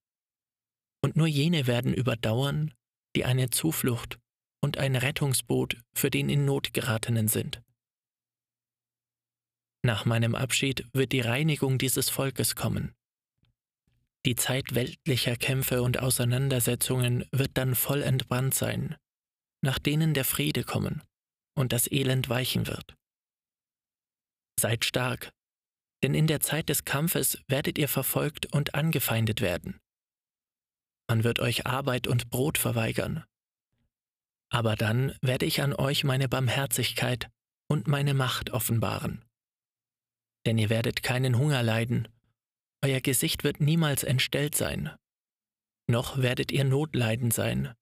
Und 1.04 1.16
nur 1.16 1.26
jene 1.26 1.66
werden 1.66 1.96
überdauern, 1.96 2.76
die 3.16 3.26
eine 3.26 3.50
Zuflucht 3.50 4.20
und 4.64 4.78
ein 4.78 4.96
Rettungsboot 4.96 5.78
für 5.96 6.12
den 6.12 6.30
in 6.30 6.46
Not 6.46 6.76
geratenen 6.76 7.28
sind. 7.28 7.64
Nach 9.84 10.06
meinem 10.06 10.36
Abschied 10.36 10.88
wird 10.94 11.12
die 11.12 11.22
Reinigung 11.22 11.80
dieses 11.80 12.10
Volkes 12.10 12.56
kommen. 12.56 12.94
Die 14.28 14.36
Zeit 14.36 14.76
weltlicher 14.76 15.36
Kämpfe 15.36 15.82
und 15.82 15.98
Auseinandersetzungen 15.98 17.26
wird 17.32 17.58
dann 17.58 17.74
voll 17.74 18.04
entbrannt 18.04 18.54
sein, 18.54 18.96
nach 19.64 19.80
denen 19.80 20.14
der 20.14 20.26
Friede 20.26 20.64
kommen 20.64 21.02
und 21.56 21.74
das 21.74 21.92
Elend 21.92 22.30
weichen 22.30 22.68
wird. 22.68 22.96
Seid 24.60 24.86
stark, 24.86 25.32
denn 26.04 26.14
in 26.14 26.28
der 26.28 26.42
Zeit 26.42 26.70
des 26.70 26.86
Kampfes 26.86 27.40
werdet 27.48 27.80
ihr 27.80 27.88
verfolgt 27.88 28.46
und 28.54 28.76
angefeindet 28.76 29.42
werden. 29.42 29.80
Man 31.10 31.24
wird 31.24 31.40
euch 31.40 31.66
Arbeit 31.66 32.06
und 32.06 32.30
Brot 32.30 32.60
verweigern. 32.60 33.26
Aber 34.52 34.76
dann 34.76 35.18
werde 35.22 35.48
ich 35.48 35.62
an 35.64 35.74
euch 35.74 36.04
meine 36.04 36.30
Barmherzigkeit 36.30 37.32
und 37.68 37.88
meine 37.88 38.14
Macht 38.14 38.52
offenbaren 38.52 39.26
denn 40.46 40.58
ihr 40.58 40.70
werdet 40.70 41.04
keinen 41.04 41.38
Hunger 41.38 41.64
leiden, 41.64 42.08
euer 42.84 43.00
Gesicht 43.00 43.44
wird 43.44 43.62
niemals 43.62 44.04
entstellt 44.04 44.56
sein, 44.56 44.90
noch 45.88 46.18
werdet 46.18 46.52
ihr 46.52 46.64
Notleiden 46.64 47.30
sein. 47.30 47.76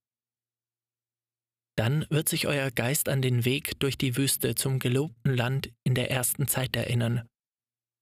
Dann 1.78 2.06
wird 2.10 2.28
sich 2.28 2.48
euer 2.48 2.72
Geist 2.72 3.08
an 3.08 3.22
den 3.22 3.46
Weg 3.46 3.80
durch 3.80 3.98
die 3.98 4.18
Wüste 4.18 4.56
zum 4.56 4.80
gelobten 4.80 5.34
Land 5.34 5.72
in 5.86 5.96
der 5.96 6.12
ersten 6.12 6.48
Zeit 6.50 6.76
erinnern 6.76 7.26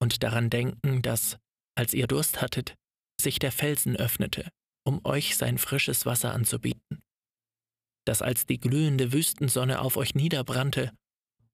und 0.02 0.24
daran 0.24 0.50
denken, 0.50 1.04
dass, 1.04 1.38
als 1.76 1.94
ihr 1.94 2.08
Durst 2.08 2.42
hattet, 2.42 2.76
sich 3.22 3.38
der 3.38 3.52
Felsen 3.52 3.96
öffnete, 3.96 4.50
um 4.84 5.06
euch 5.06 5.38
sein 5.38 5.60
frisches 5.60 6.08
Wasser 6.08 6.34
anzubieten. 6.34 7.04
Dass 8.06 8.24
als 8.24 8.48
die 8.48 8.60
glühende 8.60 9.14
Wüstensonne 9.14 9.82
auf 9.82 9.98
euch 9.98 10.16
niederbrannte, 10.16 10.92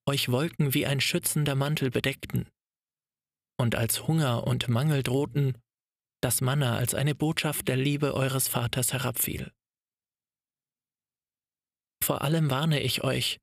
euch 0.05 0.29
Wolken 0.29 0.73
wie 0.73 0.85
ein 0.85 1.01
schützender 1.01 1.55
Mantel 1.55 1.91
bedeckten 1.91 2.47
und 3.57 3.75
als 3.75 4.07
Hunger 4.07 4.45
und 4.45 4.67
Mangel 4.67 5.03
drohten, 5.03 5.57
das 6.21 6.41
Manna 6.41 6.77
als 6.77 6.95
eine 6.95 7.15
Botschaft 7.15 7.67
der 7.67 7.77
Liebe 7.77 8.13
eures 8.13 8.47
Vaters 8.47 8.93
herabfiel. 8.93 9.51
Vor 12.03 12.21
allem 12.21 12.49
warne 12.49 12.81
ich 12.81 13.03
euch, 13.03 13.39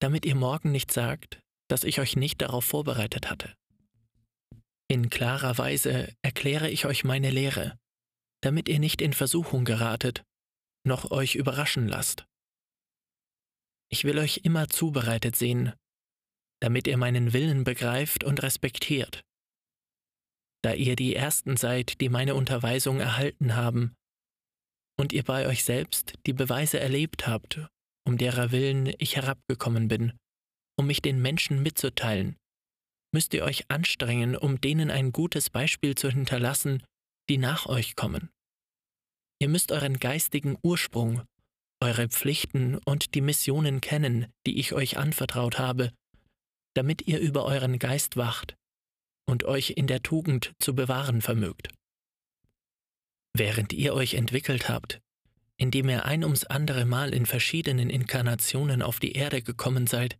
damit 0.00 0.24
ihr 0.24 0.34
morgen 0.34 0.70
nicht 0.70 0.92
sagt, 0.92 1.40
dass 1.68 1.84
ich 1.84 2.00
euch 2.00 2.16
nicht 2.16 2.40
darauf 2.40 2.64
vorbereitet 2.64 3.30
hatte. 3.30 3.54
In 4.90 5.10
klarer 5.10 5.58
Weise 5.58 6.14
erkläre 6.22 6.70
ich 6.70 6.86
euch 6.86 7.04
meine 7.04 7.30
Lehre, 7.30 7.78
damit 8.42 8.68
ihr 8.68 8.78
nicht 8.78 9.02
in 9.02 9.12
Versuchung 9.12 9.64
geratet, 9.64 10.24
noch 10.86 11.10
euch 11.10 11.34
überraschen 11.34 11.88
lasst. 11.88 12.26
Ich 13.90 14.04
will 14.04 14.18
euch 14.18 14.40
immer 14.44 14.68
zubereitet 14.68 15.36
sehen, 15.36 15.74
damit 16.60 16.86
ihr 16.86 16.96
meinen 16.96 17.32
Willen 17.32 17.64
begreift 17.64 18.24
und 18.24 18.42
respektiert. 18.42 19.22
Da 20.62 20.74
ihr 20.74 20.96
die 20.96 21.14
Ersten 21.14 21.56
seid, 21.56 22.00
die 22.00 22.08
meine 22.08 22.34
Unterweisung 22.34 23.00
erhalten 23.00 23.54
haben, 23.54 23.94
und 24.98 25.12
ihr 25.12 25.22
bei 25.22 25.46
euch 25.46 25.64
selbst 25.64 26.14
die 26.26 26.32
Beweise 26.32 26.80
erlebt 26.80 27.26
habt, 27.26 27.60
um 28.04 28.18
derer 28.18 28.50
Willen 28.50 28.92
ich 28.98 29.16
herabgekommen 29.16 29.86
bin, 29.86 30.12
um 30.76 30.86
mich 30.86 31.00
den 31.00 31.22
Menschen 31.22 31.62
mitzuteilen, 31.62 32.36
müsst 33.14 33.32
ihr 33.34 33.44
euch 33.44 33.70
anstrengen, 33.70 34.36
um 34.36 34.60
denen 34.60 34.90
ein 34.90 35.12
gutes 35.12 35.50
Beispiel 35.50 35.94
zu 35.94 36.10
hinterlassen, 36.10 36.82
die 37.30 37.38
nach 37.38 37.66
euch 37.66 37.94
kommen. 37.94 38.30
Ihr 39.40 39.48
müsst 39.48 39.70
euren 39.70 39.98
geistigen 39.98 40.58
Ursprung, 40.62 41.22
eure 41.80 42.08
Pflichten 42.08 42.78
und 42.78 43.14
die 43.14 43.20
Missionen 43.20 43.80
kennen, 43.80 44.26
die 44.46 44.58
ich 44.58 44.72
euch 44.72 44.98
anvertraut 44.98 45.58
habe, 45.58 45.92
damit 46.74 47.06
ihr 47.06 47.20
über 47.20 47.44
euren 47.44 47.78
Geist 47.78 48.16
wacht 48.16 48.56
und 49.28 49.44
euch 49.44 49.74
in 49.76 49.86
der 49.86 50.02
Tugend 50.02 50.52
zu 50.58 50.74
bewahren 50.74 51.20
vermögt. 51.20 51.68
Während 53.36 53.72
ihr 53.72 53.94
euch 53.94 54.14
entwickelt 54.14 54.68
habt, 54.68 55.00
indem 55.58 55.88
ihr 55.90 56.04
ein 56.06 56.24
ums 56.24 56.44
andere 56.44 56.86
Mal 56.86 57.12
in 57.12 57.26
verschiedenen 57.26 57.90
Inkarnationen 57.90 58.80
auf 58.80 59.00
die 59.00 59.12
Erde 59.12 59.42
gekommen 59.42 59.86
seid, 59.86 60.18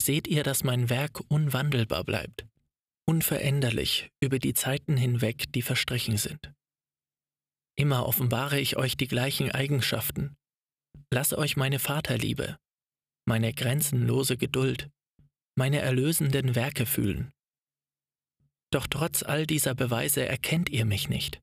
seht 0.00 0.28
ihr, 0.28 0.42
dass 0.42 0.62
mein 0.62 0.90
Werk 0.90 1.20
unwandelbar 1.28 2.04
bleibt, 2.04 2.46
unveränderlich 3.06 4.10
über 4.20 4.38
die 4.38 4.54
Zeiten 4.54 4.96
hinweg, 4.96 5.50
die 5.52 5.62
verstrichen 5.62 6.18
sind. 6.18 6.52
Immer 7.76 8.06
offenbare 8.06 8.60
ich 8.60 8.76
euch 8.76 8.96
die 8.96 9.08
gleichen 9.08 9.50
Eigenschaften, 9.50 10.36
lasse 11.12 11.38
euch 11.38 11.56
meine 11.56 11.78
Vaterliebe, 11.78 12.58
meine 13.24 13.54
grenzenlose 13.54 14.36
Geduld, 14.36 14.90
meine 15.56 15.78
erlösenden 15.78 16.54
Werke 16.54 16.86
fühlen. 16.86 17.32
Doch 18.70 18.86
trotz 18.86 19.22
all 19.22 19.46
dieser 19.46 19.74
Beweise 19.74 20.26
erkennt 20.26 20.68
ihr 20.68 20.84
mich 20.84 21.08
nicht. 21.08 21.40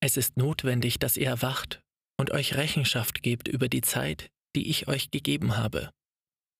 Es 0.00 0.16
ist 0.16 0.36
notwendig, 0.36 0.98
dass 0.98 1.16
ihr 1.16 1.28
erwacht 1.28 1.80
und 2.18 2.30
euch 2.30 2.56
Rechenschaft 2.56 3.22
gebt 3.22 3.48
über 3.48 3.68
die 3.68 3.80
Zeit, 3.80 4.30
die 4.54 4.68
ich 4.68 4.86
euch 4.86 5.10
gegeben 5.10 5.56
habe, 5.56 5.90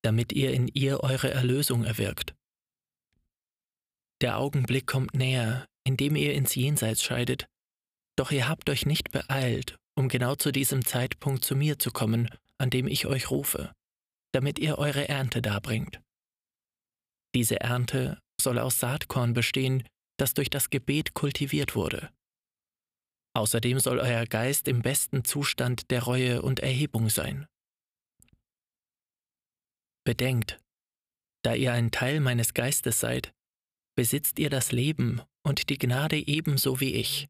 damit 0.02 0.32
ihr 0.32 0.52
in 0.52 0.68
ihr 0.68 1.00
eure 1.00 1.30
Erlösung 1.30 1.84
erwirkt. 1.84 2.34
Der 4.22 4.38
Augenblick 4.38 4.86
kommt 4.86 5.14
näher, 5.14 5.66
indem 5.84 6.16
ihr 6.16 6.32
ins 6.34 6.54
Jenseits 6.54 7.02
scheidet 7.02 7.46
doch 8.16 8.30
ihr 8.30 8.48
habt 8.48 8.70
euch 8.70 8.86
nicht 8.86 9.10
beeilt, 9.10 9.76
um 9.96 10.08
genau 10.08 10.34
zu 10.36 10.52
diesem 10.52 10.84
Zeitpunkt 10.84 11.44
zu 11.44 11.56
mir 11.56 11.78
zu 11.78 11.90
kommen, 11.90 12.28
an 12.58 12.70
dem 12.70 12.86
ich 12.86 13.06
euch 13.06 13.30
rufe, 13.30 13.72
damit 14.32 14.58
ihr 14.58 14.78
eure 14.78 15.08
Ernte 15.08 15.42
darbringt. 15.42 16.00
Diese 17.34 17.60
Ernte 17.60 18.20
soll 18.44 18.60
aus 18.60 18.78
Saatkorn 18.78 19.32
bestehen, 19.34 19.82
das 20.16 20.34
durch 20.34 20.48
das 20.50 20.70
Gebet 20.70 21.14
kultiviert 21.14 21.74
wurde. 21.74 22.10
Außerdem 23.36 23.80
soll 23.80 23.98
euer 23.98 24.26
Geist 24.26 24.68
im 24.68 24.82
besten 24.82 25.24
Zustand 25.24 25.90
der 25.90 26.04
Reue 26.04 26.42
und 26.42 26.60
Erhebung 26.60 27.08
sein. 27.10 27.46
Bedenkt, 30.04 30.60
da 31.42 31.54
ihr 31.54 31.72
ein 31.72 31.90
Teil 31.90 32.20
meines 32.20 32.54
Geistes 32.54 33.00
seid, 33.00 33.34
besitzt 33.96 34.38
ihr 34.38 34.50
das 34.50 34.70
Leben 34.70 35.20
und 35.42 35.68
die 35.68 35.78
Gnade 35.78 36.16
ebenso 36.16 36.80
wie 36.80 36.94
ich. 36.94 37.28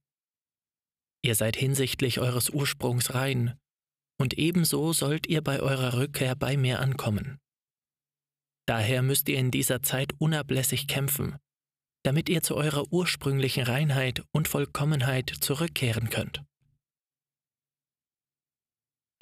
Ihr 1.23 1.35
seid 1.35 1.57
hinsichtlich 1.57 2.21
eures 2.21 2.51
Ursprungs 2.51 3.15
rein, 3.15 3.59
und 4.21 4.35
ebenso 4.35 4.93
sollt 4.93 5.27
ihr 5.27 5.43
bei 5.43 5.61
eurer 5.61 5.95
Rückkehr 5.95 6.37
bei 6.37 6.57
mir 6.57 6.81
ankommen. 6.81 7.41
Daher 8.67 9.03
müsst 9.03 9.29
ihr 9.29 9.39
in 9.39 9.51
dieser 9.51 9.83
Zeit 9.83 10.15
unablässig 10.19 10.89
kämpfen, 10.89 11.37
damit 12.05 12.29
ihr 12.29 12.43
zu 12.43 12.57
eurer 12.57 12.91
ursprünglichen 12.93 13.65
Reinheit 13.65 14.23
und 14.33 14.49
Vollkommenheit 14.49 15.31
zurückkehren 15.31 16.11
könnt. 16.11 16.43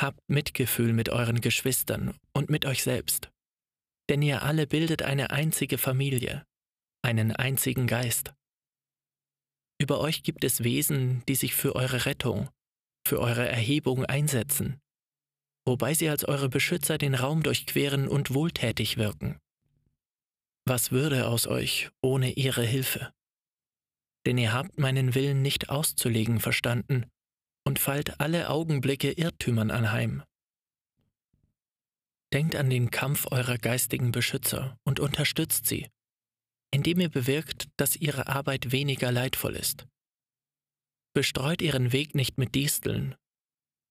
Habt 0.00 0.20
Mitgefühl 0.28 0.92
mit 0.92 1.08
euren 1.08 1.40
Geschwistern 1.40 2.16
und 2.32 2.50
mit 2.50 2.64
euch 2.66 2.82
selbst, 2.82 3.30
denn 4.10 4.22
ihr 4.22 4.42
alle 4.42 4.66
bildet 4.66 5.02
eine 5.02 5.30
einzige 5.30 5.78
Familie, 5.78 6.44
einen 7.02 7.32
einzigen 7.32 7.86
Geist. 7.86 8.34
Über 9.80 10.00
euch 10.00 10.22
gibt 10.22 10.44
es 10.44 10.62
Wesen, 10.62 11.24
die 11.26 11.34
sich 11.34 11.54
für 11.54 11.74
eure 11.74 12.04
Rettung, 12.04 12.48
für 13.06 13.20
eure 13.20 13.48
Erhebung 13.48 14.04
einsetzen, 14.04 14.80
wobei 15.64 15.94
sie 15.94 16.08
als 16.08 16.24
eure 16.24 16.48
Beschützer 16.48 16.98
den 16.98 17.14
Raum 17.14 17.42
durchqueren 17.42 18.08
und 18.08 18.34
wohltätig 18.34 18.96
wirken. 18.96 19.38
Was 20.64 20.92
würde 20.92 21.26
aus 21.28 21.46
euch 21.46 21.90
ohne 22.02 22.32
ihre 22.32 22.64
Hilfe? 22.64 23.12
Denn 24.26 24.38
ihr 24.38 24.52
habt 24.52 24.78
meinen 24.78 25.14
Willen 25.14 25.42
nicht 25.42 25.70
auszulegen 25.70 26.38
verstanden 26.38 27.06
und 27.64 27.78
fallt 27.78 28.20
alle 28.20 28.48
Augenblicke 28.48 29.12
Irrtümern 29.12 29.70
anheim. 29.70 30.22
Denkt 32.32 32.56
an 32.56 32.70
den 32.70 32.90
Kampf 32.90 33.26
eurer 33.30 33.58
geistigen 33.58 34.12
Beschützer 34.12 34.78
und 34.84 35.00
unterstützt 35.00 35.66
sie, 35.66 35.88
indem 36.70 37.00
ihr 37.00 37.10
bewirkt, 37.10 37.68
dass 37.76 37.96
ihre 37.96 38.28
Arbeit 38.28 38.72
weniger 38.72 39.12
leidvoll 39.12 39.54
ist. 39.54 39.86
Bestreut 41.12 41.60
ihren 41.60 41.92
Weg 41.92 42.14
nicht 42.14 42.38
mit 42.38 42.54
Disteln, 42.54 43.16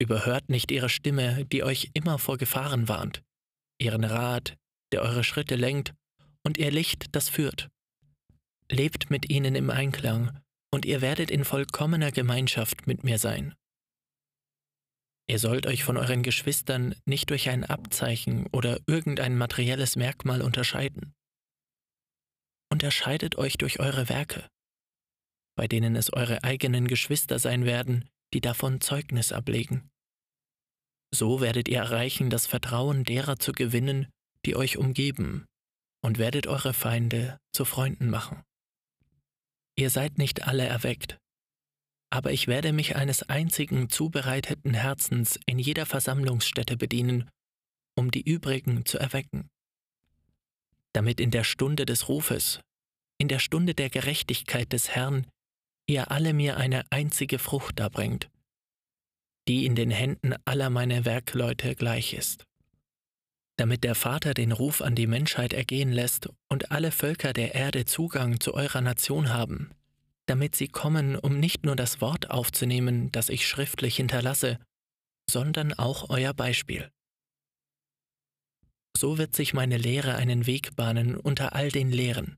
überhört 0.01 0.49
nicht 0.49 0.71
ihre 0.71 0.89
Stimme, 0.89 1.45
die 1.45 1.63
euch 1.63 1.91
immer 1.93 2.17
vor 2.17 2.37
Gefahren 2.37 2.87
warnt, 2.87 3.23
ihren 3.79 4.03
Rat, 4.03 4.57
der 4.91 5.01
eure 5.01 5.23
Schritte 5.23 5.55
lenkt, 5.55 5.93
und 6.43 6.57
ihr 6.57 6.71
Licht, 6.71 7.15
das 7.15 7.29
führt. 7.29 7.69
Lebt 8.69 9.09
mit 9.09 9.29
ihnen 9.29 9.55
im 9.55 9.69
Einklang, 9.69 10.41
und 10.73 10.85
ihr 10.85 11.01
werdet 11.01 11.29
in 11.29 11.43
vollkommener 11.43 12.11
Gemeinschaft 12.11 12.87
mit 12.87 13.03
mir 13.03 13.19
sein. 13.19 13.53
Ihr 15.29 15.39
sollt 15.39 15.67
euch 15.67 15.83
von 15.83 15.97
euren 15.97 16.23
Geschwistern 16.23 16.95
nicht 17.05 17.29
durch 17.29 17.49
ein 17.49 17.63
Abzeichen 17.63 18.47
oder 18.51 18.79
irgendein 18.87 19.37
materielles 19.37 19.95
Merkmal 19.95 20.41
unterscheiden 20.41 21.13
unterscheidet 22.71 23.37
euch 23.37 23.57
durch 23.57 23.79
eure 23.79 24.09
Werke, 24.09 24.49
bei 25.55 25.67
denen 25.67 25.95
es 25.95 26.13
eure 26.13 26.43
eigenen 26.43 26.87
Geschwister 26.87 27.37
sein 27.37 27.65
werden, 27.65 28.09
die 28.33 28.41
davon 28.41 28.79
Zeugnis 28.79 29.33
ablegen. 29.33 29.90
So 31.13 31.41
werdet 31.41 31.67
ihr 31.67 31.79
erreichen, 31.79 32.29
das 32.29 32.47
Vertrauen 32.47 33.03
derer 33.03 33.37
zu 33.37 33.51
gewinnen, 33.51 34.07
die 34.45 34.55
euch 34.55 34.77
umgeben, 34.77 35.45
und 36.03 36.17
werdet 36.17 36.47
eure 36.47 36.73
Feinde 36.73 37.37
zu 37.53 37.65
Freunden 37.65 38.09
machen. 38.09 38.43
Ihr 39.75 39.89
seid 39.89 40.17
nicht 40.17 40.47
alle 40.47 40.65
erweckt, 40.65 41.17
aber 42.09 42.31
ich 42.31 42.47
werde 42.47 42.73
mich 42.73 42.95
eines 42.95 43.23
einzigen 43.23 43.89
zubereiteten 43.89 44.73
Herzens 44.73 45.39
in 45.45 45.59
jeder 45.59 45.85
Versammlungsstätte 45.85 46.77
bedienen, 46.77 47.29
um 47.95 48.11
die 48.11 48.21
übrigen 48.21 48.85
zu 48.85 48.97
erwecken 48.97 49.49
damit 50.93 51.19
in 51.19 51.31
der 51.31 51.43
Stunde 51.43 51.85
des 51.85 52.09
Rufes, 52.09 52.59
in 53.17 53.27
der 53.27 53.39
Stunde 53.39 53.73
der 53.73 53.89
Gerechtigkeit 53.89 54.73
des 54.73 54.89
Herrn, 54.89 55.27
ihr 55.87 56.11
alle 56.11 56.33
mir 56.33 56.57
eine 56.57 56.83
einzige 56.89 57.39
Frucht 57.39 57.79
darbringt, 57.79 58.29
die 59.47 59.65
in 59.65 59.75
den 59.75 59.91
Händen 59.91 60.33
aller 60.45 60.69
meiner 60.69 61.05
Werkleute 61.05 61.75
gleich 61.75 62.13
ist. 62.13 62.45
Damit 63.57 63.83
der 63.83 63.95
Vater 63.95 64.33
den 64.33 64.51
Ruf 64.51 64.81
an 64.81 64.95
die 64.95 65.07
Menschheit 65.07 65.53
ergehen 65.53 65.91
lässt 65.91 66.29
und 66.49 66.71
alle 66.71 66.91
Völker 66.91 67.33
der 67.33 67.53
Erde 67.53 67.85
Zugang 67.85 68.39
zu 68.39 68.53
eurer 68.53 68.81
Nation 68.81 69.33
haben, 69.33 69.71
damit 70.25 70.55
sie 70.55 70.67
kommen, 70.67 71.15
um 71.15 71.39
nicht 71.39 71.65
nur 71.65 71.75
das 71.75 72.01
Wort 72.01 72.31
aufzunehmen, 72.31 73.11
das 73.11 73.29
ich 73.29 73.47
schriftlich 73.47 73.97
hinterlasse, 73.97 74.59
sondern 75.29 75.73
auch 75.73 76.09
euer 76.09 76.33
Beispiel. 76.33 76.89
So 78.97 79.17
wird 79.17 79.35
sich 79.35 79.53
meine 79.53 79.77
Lehre 79.77 80.15
einen 80.15 80.45
Weg 80.45 80.75
bahnen 80.75 81.17
unter 81.17 81.55
all 81.55 81.69
den 81.69 81.91
Lehren. 81.91 82.37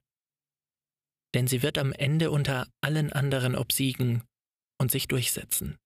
Denn 1.34 1.48
sie 1.48 1.64
wird 1.64 1.78
am 1.78 1.92
Ende 1.94 2.32
unter 2.32 2.68
allen 2.82 3.12
anderen 3.12 3.56
obsiegen 3.56 4.24
und 4.80 4.92
sich 4.92 5.08
durchsetzen. 5.08 5.78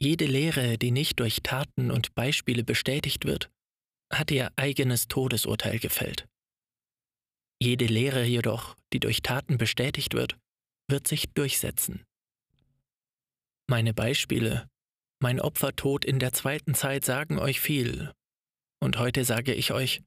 Jede 0.00 0.26
Lehre, 0.26 0.78
die 0.78 0.90
nicht 0.90 1.20
durch 1.20 1.42
Taten 1.42 1.90
und 1.90 2.14
Beispiele 2.14 2.64
bestätigt 2.64 3.24
wird, 3.24 3.50
hat 4.12 4.30
ihr 4.30 4.52
eigenes 4.56 5.08
Todesurteil 5.08 5.78
gefällt. 5.78 6.28
Jede 7.60 7.86
Lehre 7.86 8.24
jedoch, 8.24 8.76
die 8.92 9.00
durch 9.00 9.22
Taten 9.22 9.58
bestätigt 9.58 10.14
wird, 10.14 10.36
wird 10.88 11.06
sich 11.08 11.32
durchsetzen, 11.32 12.04
Meine 13.68 13.94
Beispiele, 13.94 14.68
mein 15.22 15.40
Opfertod 15.40 16.04
in 16.04 16.18
der 16.18 16.34
zweiten 16.34 16.74
Zeit 16.74 17.04
sagen 17.04 17.38
euch 17.38 17.60
viel. 17.60 18.12
Und 18.80 18.98
heute 18.98 19.24
sage 19.24 19.54
ich 19.54 19.72
euch, 19.72 20.02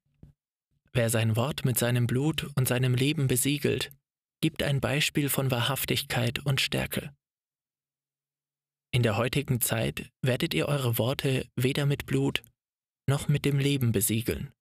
wer 0.93 1.09
sein 1.09 1.35
Wort 1.35 1.65
mit 1.65 1.79
seinem 1.79 2.05
Blut 2.05 2.51
und 2.55 2.67
seinem 2.67 2.93
Leben 2.93 3.27
besiegelt, 3.27 3.91
gibt 4.41 4.61
ein 4.61 4.79
Beispiel 4.79 5.29
von 5.29 5.49
Wahrhaftigkeit 5.49 6.45
und 6.45 6.61
Stärke. 6.61 7.11
In 8.97 9.03
der 9.03 9.15
heutigen 9.15 9.61
Zeit 9.61 10.11
werdet 10.23 10.55
ihr 10.55 10.67
eure 10.67 10.97
Worte 10.97 11.47
weder 11.55 11.85
mit 11.85 12.07
Blut 12.07 12.41
noch 13.07 13.27
mit 13.27 13.45
dem 13.45 13.59
Leben 13.59 13.91
besiegeln. 13.91 14.51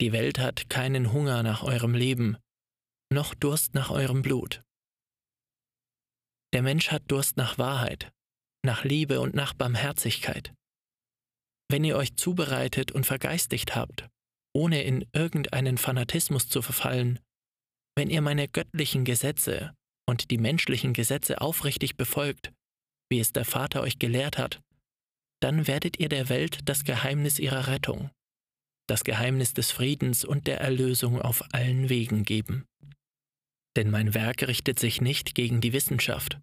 Die 0.00 0.12
Welt 0.12 0.38
hat 0.38 0.70
keinen 0.70 1.12
Hunger 1.12 1.42
nach 1.42 1.62
eurem 1.62 1.92
Leben, 1.92 2.38
noch 3.12 3.34
Durst 3.34 3.74
nach 3.74 3.90
eurem 3.90 4.22
Blut. 4.22 4.62
Der 6.54 6.62
Mensch 6.62 6.90
hat 6.90 7.02
Durst 7.08 7.36
nach 7.36 7.58
Wahrheit, 7.58 8.10
nach 8.64 8.82
Liebe 8.82 9.20
und 9.20 9.34
nach 9.34 9.52
Barmherzigkeit. 9.52 10.54
Wenn 11.70 11.84
ihr 11.84 11.98
euch 11.98 12.16
zubereitet 12.16 12.92
und 12.92 13.04
vergeistigt 13.04 13.76
habt, 13.76 14.08
ohne 14.54 14.84
in 14.84 15.04
irgendeinen 15.12 15.76
Fanatismus 15.76 16.48
zu 16.48 16.62
verfallen, 16.62 17.18
wenn 17.94 18.08
ihr 18.08 18.22
meine 18.22 18.48
göttlichen 18.48 19.04
Gesetze 19.04 19.76
und 20.08 20.30
die 20.30 20.38
menschlichen 20.38 20.94
Gesetze 20.94 21.42
aufrichtig 21.42 21.98
befolgt, 21.98 22.54
wie 23.12 23.20
es 23.20 23.32
der 23.32 23.44
Vater 23.44 23.82
euch 23.82 23.98
gelehrt 23.98 24.38
hat, 24.38 24.62
dann 25.42 25.66
werdet 25.66 26.00
ihr 26.00 26.08
der 26.08 26.30
Welt 26.30 26.60
das 26.64 26.82
Geheimnis 26.82 27.38
ihrer 27.38 27.66
Rettung, 27.66 28.10
das 28.88 29.04
Geheimnis 29.04 29.52
des 29.52 29.70
Friedens 29.70 30.24
und 30.24 30.46
der 30.46 30.62
Erlösung 30.62 31.20
auf 31.20 31.44
allen 31.52 31.90
Wegen 31.90 32.24
geben. 32.24 32.64
Denn 33.76 33.90
mein 33.90 34.14
Werk 34.14 34.42
richtet 34.48 34.78
sich 34.78 35.02
nicht 35.02 35.34
gegen 35.34 35.60
die 35.60 35.74
Wissenschaft, 35.74 36.40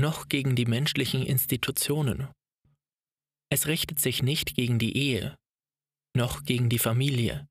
noch 0.00 0.28
gegen 0.28 0.56
die 0.56 0.66
menschlichen 0.66 1.24
Institutionen. 1.24 2.26
Es 3.48 3.68
richtet 3.68 4.00
sich 4.00 4.24
nicht 4.24 4.56
gegen 4.56 4.80
die 4.80 4.96
Ehe, 4.96 5.36
noch 6.16 6.42
gegen 6.42 6.68
die 6.68 6.80
Familie. 6.80 7.46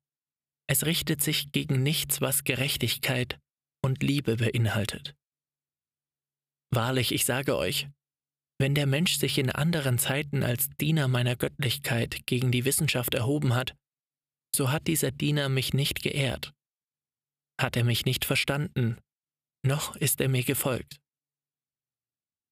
Es 0.68 0.84
richtet 0.84 1.22
sich 1.22 1.52
gegen 1.52 1.82
nichts, 1.82 2.20
was 2.20 2.44
Gerechtigkeit 2.44 3.38
und 3.82 4.02
Liebe 4.02 4.36
beinhaltet. 4.36 5.14
Wahrlich, 6.70 7.12
ich 7.12 7.24
sage 7.24 7.56
euch, 7.56 7.88
wenn 8.58 8.74
der 8.74 8.86
Mensch 8.86 9.18
sich 9.18 9.38
in 9.38 9.50
anderen 9.50 9.98
Zeiten 9.98 10.42
als 10.42 10.68
Diener 10.80 11.08
meiner 11.08 11.36
Göttlichkeit 11.36 12.26
gegen 12.26 12.50
die 12.50 12.64
Wissenschaft 12.64 13.14
erhoben 13.14 13.54
hat, 13.54 13.76
so 14.54 14.70
hat 14.70 14.86
dieser 14.86 15.10
Diener 15.10 15.48
mich 15.48 15.74
nicht 15.74 16.02
geehrt. 16.02 16.52
Hat 17.60 17.76
er 17.76 17.84
mich 17.84 18.04
nicht 18.06 18.24
verstanden, 18.24 18.98
noch 19.62 19.96
ist 19.96 20.20
er 20.20 20.28
mir 20.28 20.44
gefolgt. 20.44 21.00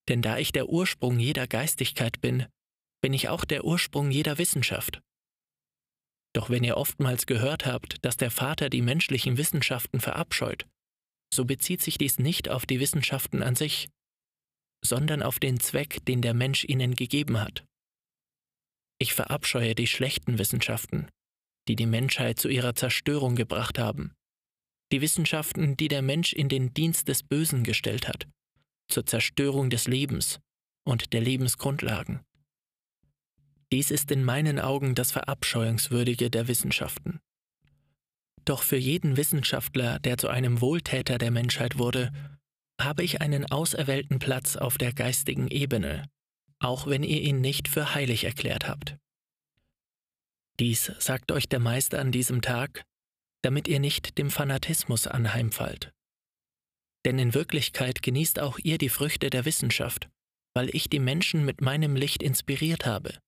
Denn 0.09 0.21
da 0.21 0.37
ich 0.38 0.53
der 0.53 0.69
Ursprung 0.69 1.19
jeder 1.19 1.47
Geistigkeit 1.47 2.21
bin, 2.21 2.47
bin 3.01 3.14
ich 3.14 3.29
auch 3.29 3.45
der 3.45 3.64
Ursprung 3.64 4.11
jeder 4.11 4.38
Wissenschaft. 4.38 5.01
Doch 6.35 6.51
wenn 6.51 6.64
ihr 6.64 6.77
oftmals 6.77 7.27
gehört 7.27 7.64
habt, 7.64 8.05
dass 8.05 8.17
der 8.17 8.31
Vater 8.31 8.69
die 8.69 8.83
menschlichen 8.83 9.38
Wissenschaften 9.38 10.01
verabscheut, 10.01 10.67
so 11.33 11.45
bezieht 11.45 11.81
sich 11.81 11.97
dies 11.97 12.19
nicht 12.19 12.49
auf 12.49 12.67
die 12.67 12.81
Wissenschaften 12.81 13.43
an 13.43 13.55
sich, 13.55 13.88
sondern 14.85 15.23
auf 15.23 15.38
den 15.38 15.59
Zweck, 15.61 16.05
den 16.07 16.23
der 16.23 16.35
Mensch 16.35 16.64
ihnen 16.64 16.94
gegeben 16.94 17.40
hat. 17.40 17.64
Ich 18.99 19.14
verabscheue 19.14 19.75
die 19.75 19.87
schlechten 19.87 20.38
Wissenschaften, 20.38 21.09
die 21.68 21.77
die 21.77 21.87
Menschheit 21.87 22.38
zu 22.38 22.49
ihrer 22.49 22.75
Zerstörung 22.75 23.37
gebracht 23.37 23.79
haben, 23.79 24.14
die 24.92 25.01
Wissenschaften, 25.01 25.77
die 25.77 25.88
der 25.88 26.03
Mensch 26.03 26.33
in 26.33 26.49
den 26.49 26.73
Dienst 26.75 27.09
des 27.09 27.23
Bösen 27.23 27.64
gestellt 27.64 28.07
hat, 28.07 28.29
zur 28.88 29.07
Zerstörung 29.07 29.70
des 29.70 29.88
Lebens 29.88 30.40
und 30.87 31.12
der 31.12 31.20
Lebensgrundlagen. 31.20 32.20
Dies 33.73 33.90
ist 33.90 34.11
in 34.11 34.23
meinen 34.23 34.61
Augen 34.61 34.94
das 34.94 35.11
Verabscheuungswürdige 35.11 36.31
der 36.31 36.47
Wissenschaften. 36.47 37.18
Doch 38.44 38.62
für 38.62 38.77
jeden 38.77 39.16
Wissenschaftler, 39.16 39.99
der 39.99 40.18
zu 40.18 40.29
einem 40.29 40.61
Wohltäter 40.61 41.18
der 41.18 41.31
Menschheit 41.31 41.79
wurde, 41.79 42.12
habe 42.81 43.03
ich 43.03 43.21
einen 43.21 43.51
auserwählten 43.51 44.19
Platz 44.19 44.57
auf 44.57 44.79
der 44.79 44.93
geistigen 44.93 45.49
Ebene, 45.49 46.09
auch 46.59 46.87
wenn 46.87 47.03
ihr 47.03 47.21
ihn 47.21 47.41
nicht 47.41 47.69
für 47.69 47.95
heilig 47.95 48.25
erklärt 48.25 48.69
habt. 48.69 48.97
Dies 50.61 50.93
sagt 50.99 51.33
euch 51.33 51.49
der 51.49 51.61
Meister 51.61 52.01
an 52.01 52.13
diesem 52.13 52.41
Tag, 52.43 52.85
damit 53.43 53.69
ihr 53.69 53.81
nicht 53.81 54.19
dem 54.19 54.31
Fanatismus 54.31 55.07
anheimfallt. 55.07 55.93
Denn 57.05 57.19
in 57.19 57.35
Wirklichkeit 57.35 58.03
genießt 58.03 58.41
auch 58.41 58.59
ihr 58.59 58.79
die 58.79 58.89
Früchte 58.89 59.31
der 59.31 59.45
Wissenschaft, 59.45 60.09
weil 60.55 60.75
ich 60.75 60.89
die 60.89 61.01
Menschen 61.01 61.45
mit 61.45 61.61
meinem 61.61 61.97
Licht 61.97 62.23
inspiriert 62.23 62.87
habe, 62.87 63.19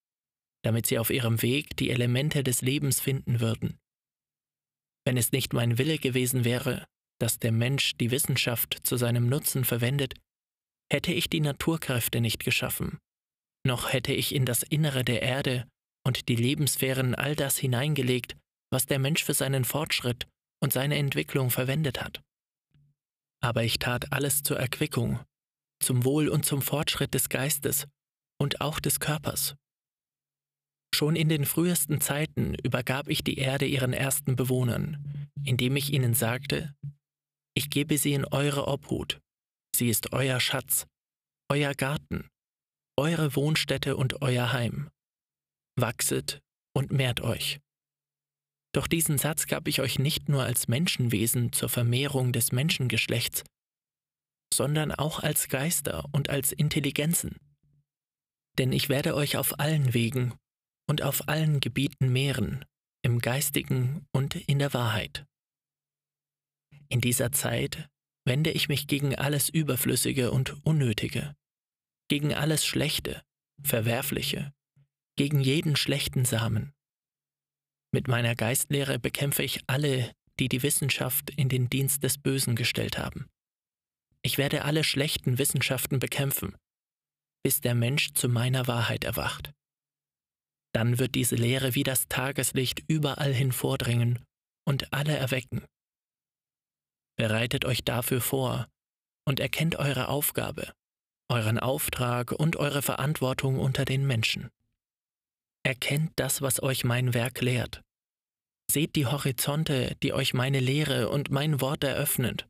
damit 0.62 0.86
sie 0.86 0.98
auf 0.98 1.10
ihrem 1.10 1.42
Weg 1.42 1.76
die 1.76 1.90
Elemente 1.90 2.42
des 2.42 2.62
Lebens 2.62 3.00
finden 3.00 3.40
würden. 3.40 3.78
Wenn 5.04 5.16
es 5.16 5.32
nicht 5.32 5.52
mein 5.52 5.78
Wille 5.78 5.98
gewesen 5.98 6.44
wäre, 6.44 6.86
dass 7.18 7.38
der 7.38 7.52
Mensch 7.52 7.96
die 7.96 8.10
Wissenschaft 8.10 8.78
zu 8.82 8.96
seinem 8.96 9.28
Nutzen 9.28 9.64
verwendet, 9.64 10.14
hätte 10.92 11.12
ich 11.12 11.28
die 11.28 11.40
Naturkräfte 11.40 12.20
nicht 12.20 12.44
geschaffen, 12.44 12.98
noch 13.66 13.92
hätte 13.92 14.12
ich 14.12 14.34
in 14.34 14.46
das 14.46 14.62
Innere 14.62 15.04
der 15.04 15.22
Erde 15.22 15.66
und 16.06 16.28
die 16.28 16.36
Lebenssphären 16.36 17.14
all 17.14 17.34
das 17.34 17.58
hineingelegt, 17.58 18.36
was 18.70 18.86
der 18.86 18.98
Mensch 18.98 19.24
für 19.24 19.34
seinen 19.34 19.64
Fortschritt 19.64 20.28
und 20.62 20.72
seine 20.72 20.96
Entwicklung 20.96 21.50
verwendet 21.50 22.00
hat. 22.00 22.22
Aber 23.42 23.64
ich 23.64 23.78
tat 23.78 24.12
alles 24.12 24.42
zur 24.42 24.58
Erquickung, 24.58 25.20
zum 25.82 26.04
Wohl 26.04 26.28
und 26.28 26.44
zum 26.44 26.62
Fortschritt 26.62 27.12
des 27.14 27.28
Geistes 27.28 27.86
und 28.40 28.60
auch 28.60 28.78
des 28.78 29.00
Körpers. 29.00 29.56
Schon 30.94 31.16
in 31.16 31.28
den 31.28 31.44
frühesten 31.44 32.00
Zeiten 32.00 32.54
übergab 32.62 33.08
ich 33.08 33.22
die 33.22 33.38
Erde 33.38 33.66
ihren 33.66 33.92
ersten 33.92 34.36
Bewohnern, 34.36 35.28
indem 35.44 35.76
ich 35.76 35.92
ihnen 35.92 36.14
sagte, 36.14 36.74
ich 37.56 37.70
gebe 37.70 37.96
sie 37.98 38.12
in 38.12 38.26
eure 38.26 38.68
Obhut. 38.68 39.20
Sie 39.74 39.88
ist 39.88 40.12
euer 40.12 40.40
Schatz, 40.40 40.86
euer 41.50 41.74
Garten, 41.74 42.28
eure 42.98 43.34
Wohnstätte 43.34 43.96
und 43.96 44.22
euer 44.22 44.52
Heim. 44.52 44.90
Wachset 45.78 46.40
und 46.74 46.92
mehrt 46.92 47.22
euch. 47.22 47.60
Doch 48.74 48.86
diesen 48.86 49.16
Satz 49.16 49.46
gab 49.46 49.68
ich 49.68 49.80
euch 49.80 49.98
nicht 49.98 50.28
nur 50.28 50.42
als 50.42 50.68
Menschenwesen 50.68 51.52
zur 51.52 51.70
Vermehrung 51.70 52.32
des 52.32 52.52
Menschengeschlechts, 52.52 53.42
sondern 54.52 54.92
auch 54.92 55.20
als 55.20 55.48
Geister 55.48 56.04
und 56.12 56.28
als 56.28 56.52
Intelligenzen. 56.52 57.38
Denn 58.58 58.72
ich 58.72 58.90
werde 58.90 59.14
euch 59.14 59.38
auf 59.38 59.58
allen 59.60 59.94
Wegen 59.94 60.34
und 60.88 61.02
auf 61.02 61.28
allen 61.28 61.60
Gebieten 61.60 62.12
mehren, 62.12 62.66
im 63.02 63.18
Geistigen 63.18 64.06
und 64.12 64.34
in 64.34 64.58
der 64.58 64.74
Wahrheit. 64.74 65.26
In 66.88 67.00
dieser 67.00 67.32
Zeit 67.32 67.88
wende 68.24 68.50
ich 68.50 68.68
mich 68.68 68.86
gegen 68.86 69.14
alles 69.14 69.48
Überflüssige 69.48 70.30
und 70.30 70.64
Unnötige, 70.64 71.34
gegen 72.08 72.34
alles 72.34 72.64
Schlechte, 72.64 73.22
Verwerfliche, 73.62 74.52
gegen 75.16 75.40
jeden 75.40 75.76
schlechten 75.76 76.24
Samen. 76.24 76.72
Mit 77.92 78.08
meiner 78.08 78.34
Geistlehre 78.34 78.98
bekämpfe 78.98 79.42
ich 79.42 79.60
alle, 79.66 80.12
die 80.38 80.48
die 80.48 80.62
Wissenschaft 80.62 81.30
in 81.30 81.48
den 81.48 81.70
Dienst 81.70 82.02
des 82.02 82.18
Bösen 82.18 82.56
gestellt 82.56 82.98
haben. 82.98 83.26
Ich 84.22 84.38
werde 84.38 84.64
alle 84.64 84.84
schlechten 84.84 85.38
Wissenschaften 85.38 85.98
bekämpfen, 85.98 86.56
bis 87.42 87.60
der 87.60 87.74
Mensch 87.74 88.12
zu 88.12 88.28
meiner 88.28 88.66
Wahrheit 88.66 89.04
erwacht. 89.04 89.52
Dann 90.72 90.98
wird 90.98 91.14
diese 91.14 91.36
Lehre 91.36 91.74
wie 91.74 91.84
das 91.84 92.08
Tageslicht 92.08 92.82
überall 92.88 93.32
hin 93.32 93.52
vordringen 93.52 94.24
und 94.66 94.92
alle 94.92 95.16
erwecken. 95.16 95.64
Bereitet 97.16 97.64
euch 97.64 97.82
dafür 97.82 98.20
vor 98.20 98.68
und 99.26 99.40
erkennt 99.40 99.76
eure 99.76 100.08
Aufgabe, 100.08 100.72
euren 101.30 101.58
Auftrag 101.58 102.32
und 102.32 102.56
eure 102.56 102.82
Verantwortung 102.82 103.58
unter 103.58 103.84
den 103.84 104.06
Menschen. 104.06 104.50
Erkennt 105.64 106.12
das, 106.16 106.42
was 106.42 106.62
euch 106.62 106.84
mein 106.84 107.14
Werk 107.14 107.40
lehrt. 107.40 107.82
Seht 108.70 108.96
die 108.96 109.06
Horizonte, 109.06 109.96
die 110.02 110.12
euch 110.12 110.34
meine 110.34 110.60
Lehre 110.60 111.08
und 111.08 111.30
mein 111.30 111.60
Wort 111.60 111.84
eröffnen. 111.84 112.42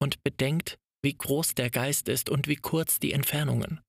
Und 0.00 0.22
bedenkt, 0.24 0.78
wie 1.02 1.14
groß 1.14 1.54
der 1.54 1.70
Geist 1.70 2.08
ist 2.08 2.30
und 2.30 2.48
wie 2.48 2.56
kurz 2.56 2.98
die 2.98 3.12
Entfernungen. 3.12 3.80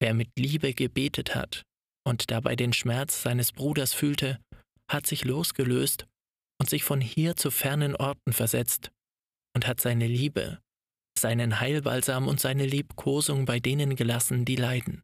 Wer 0.00 0.12
mit 0.12 0.30
Liebe 0.38 0.74
gebetet 0.74 1.34
hat 1.34 1.62
und 2.06 2.30
dabei 2.30 2.56
den 2.56 2.72
Schmerz 2.72 3.22
seines 3.22 3.52
Bruders 3.52 3.94
fühlte, 3.94 4.38
hat 4.90 5.06
sich 5.06 5.24
losgelöst 5.24 6.06
und 6.60 6.70
sich 6.70 6.84
von 6.84 7.00
hier 7.00 7.36
zu 7.36 7.50
fernen 7.50 7.96
Orten 7.96 8.32
versetzt 8.32 8.90
und 9.54 9.66
hat 9.66 9.80
seine 9.80 10.06
Liebe, 10.06 10.60
seinen 11.18 11.60
Heilbalsam 11.60 12.28
und 12.28 12.40
seine 12.40 12.66
Liebkosung 12.66 13.44
bei 13.44 13.60
denen 13.60 13.96
gelassen, 13.96 14.44
die 14.44 14.56
leiden. 14.56 15.02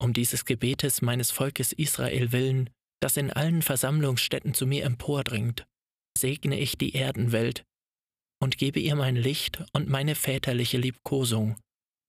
Um 0.00 0.12
dieses 0.12 0.44
Gebetes 0.44 1.00
meines 1.00 1.30
Volkes 1.30 1.72
Israel 1.72 2.32
willen, 2.32 2.70
das 3.00 3.16
in 3.16 3.30
allen 3.30 3.62
Versammlungsstätten 3.62 4.54
zu 4.54 4.66
mir 4.66 4.84
empordringt, 4.84 5.66
segne 6.18 6.58
ich 6.58 6.76
die 6.78 6.94
Erdenwelt, 6.94 7.64
und 8.42 8.58
gebe 8.58 8.80
ihr 8.80 8.96
mein 8.96 9.16
Licht 9.16 9.64
und 9.72 9.88
meine 9.88 10.14
väterliche 10.14 10.78
Liebkosung, 10.78 11.56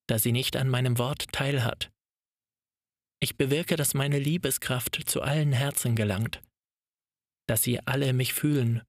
da 0.08 0.20
sie 0.20 0.32
nicht 0.32 0.56
an 0.56 0.70
meinem 0.70 0.98
Wort 0.98 1.32
teilhat. 1.32 1.90
Ich 3.22 3.38
bewirke, 3.38 3.76
dass 3.76 3.94
meine 3.94 4.20
Liebeskraft 4.20 5.10
zu 5.10 5.22
allen 5.22 5.54
Herzen 5.54 5.96
gelangt, 5.96 6.42
dass 7.48 7.64
sie 7.64 7.80
alle 7.86 8.14
mich 8.14 8.34
fühlen, 8.34 8.84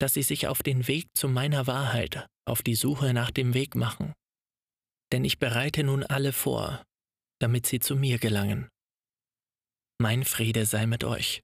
dass 0.00 0.14
sie 0.14 0.22
sich 0.22 0.46
auf 0.46 0.62
den 0.62 0.88
Weg 0.88 1.08
zu 1.14 1.28
meiner 1.28 1.66
Wahrheit, 1.66 2.26
auf 2.44 2.62
die 2.62 2.74
Suche 2.74 3.12
nach 3.12 3.30
dem 3.30 3.54
Weg 3.54 3.74
machen. 3.74 4.12
Denn 5.12 5.24
ich 5.24 5.38
bereite 5.38 5.84
nun 5.84 6.02
alle 6.04 6.32
vor, 6.32 6.82
damit 7.40 7.66
sie 7.66 7.80
zu 7.80 7.96
mir 7.96 8.18
gelangen. 8.18 8.68
Mein 10.00 10.24
Friede 10.24 10.66
sei 10.66 10.86
mit 10.86 11.04
euch. 11.04 11.42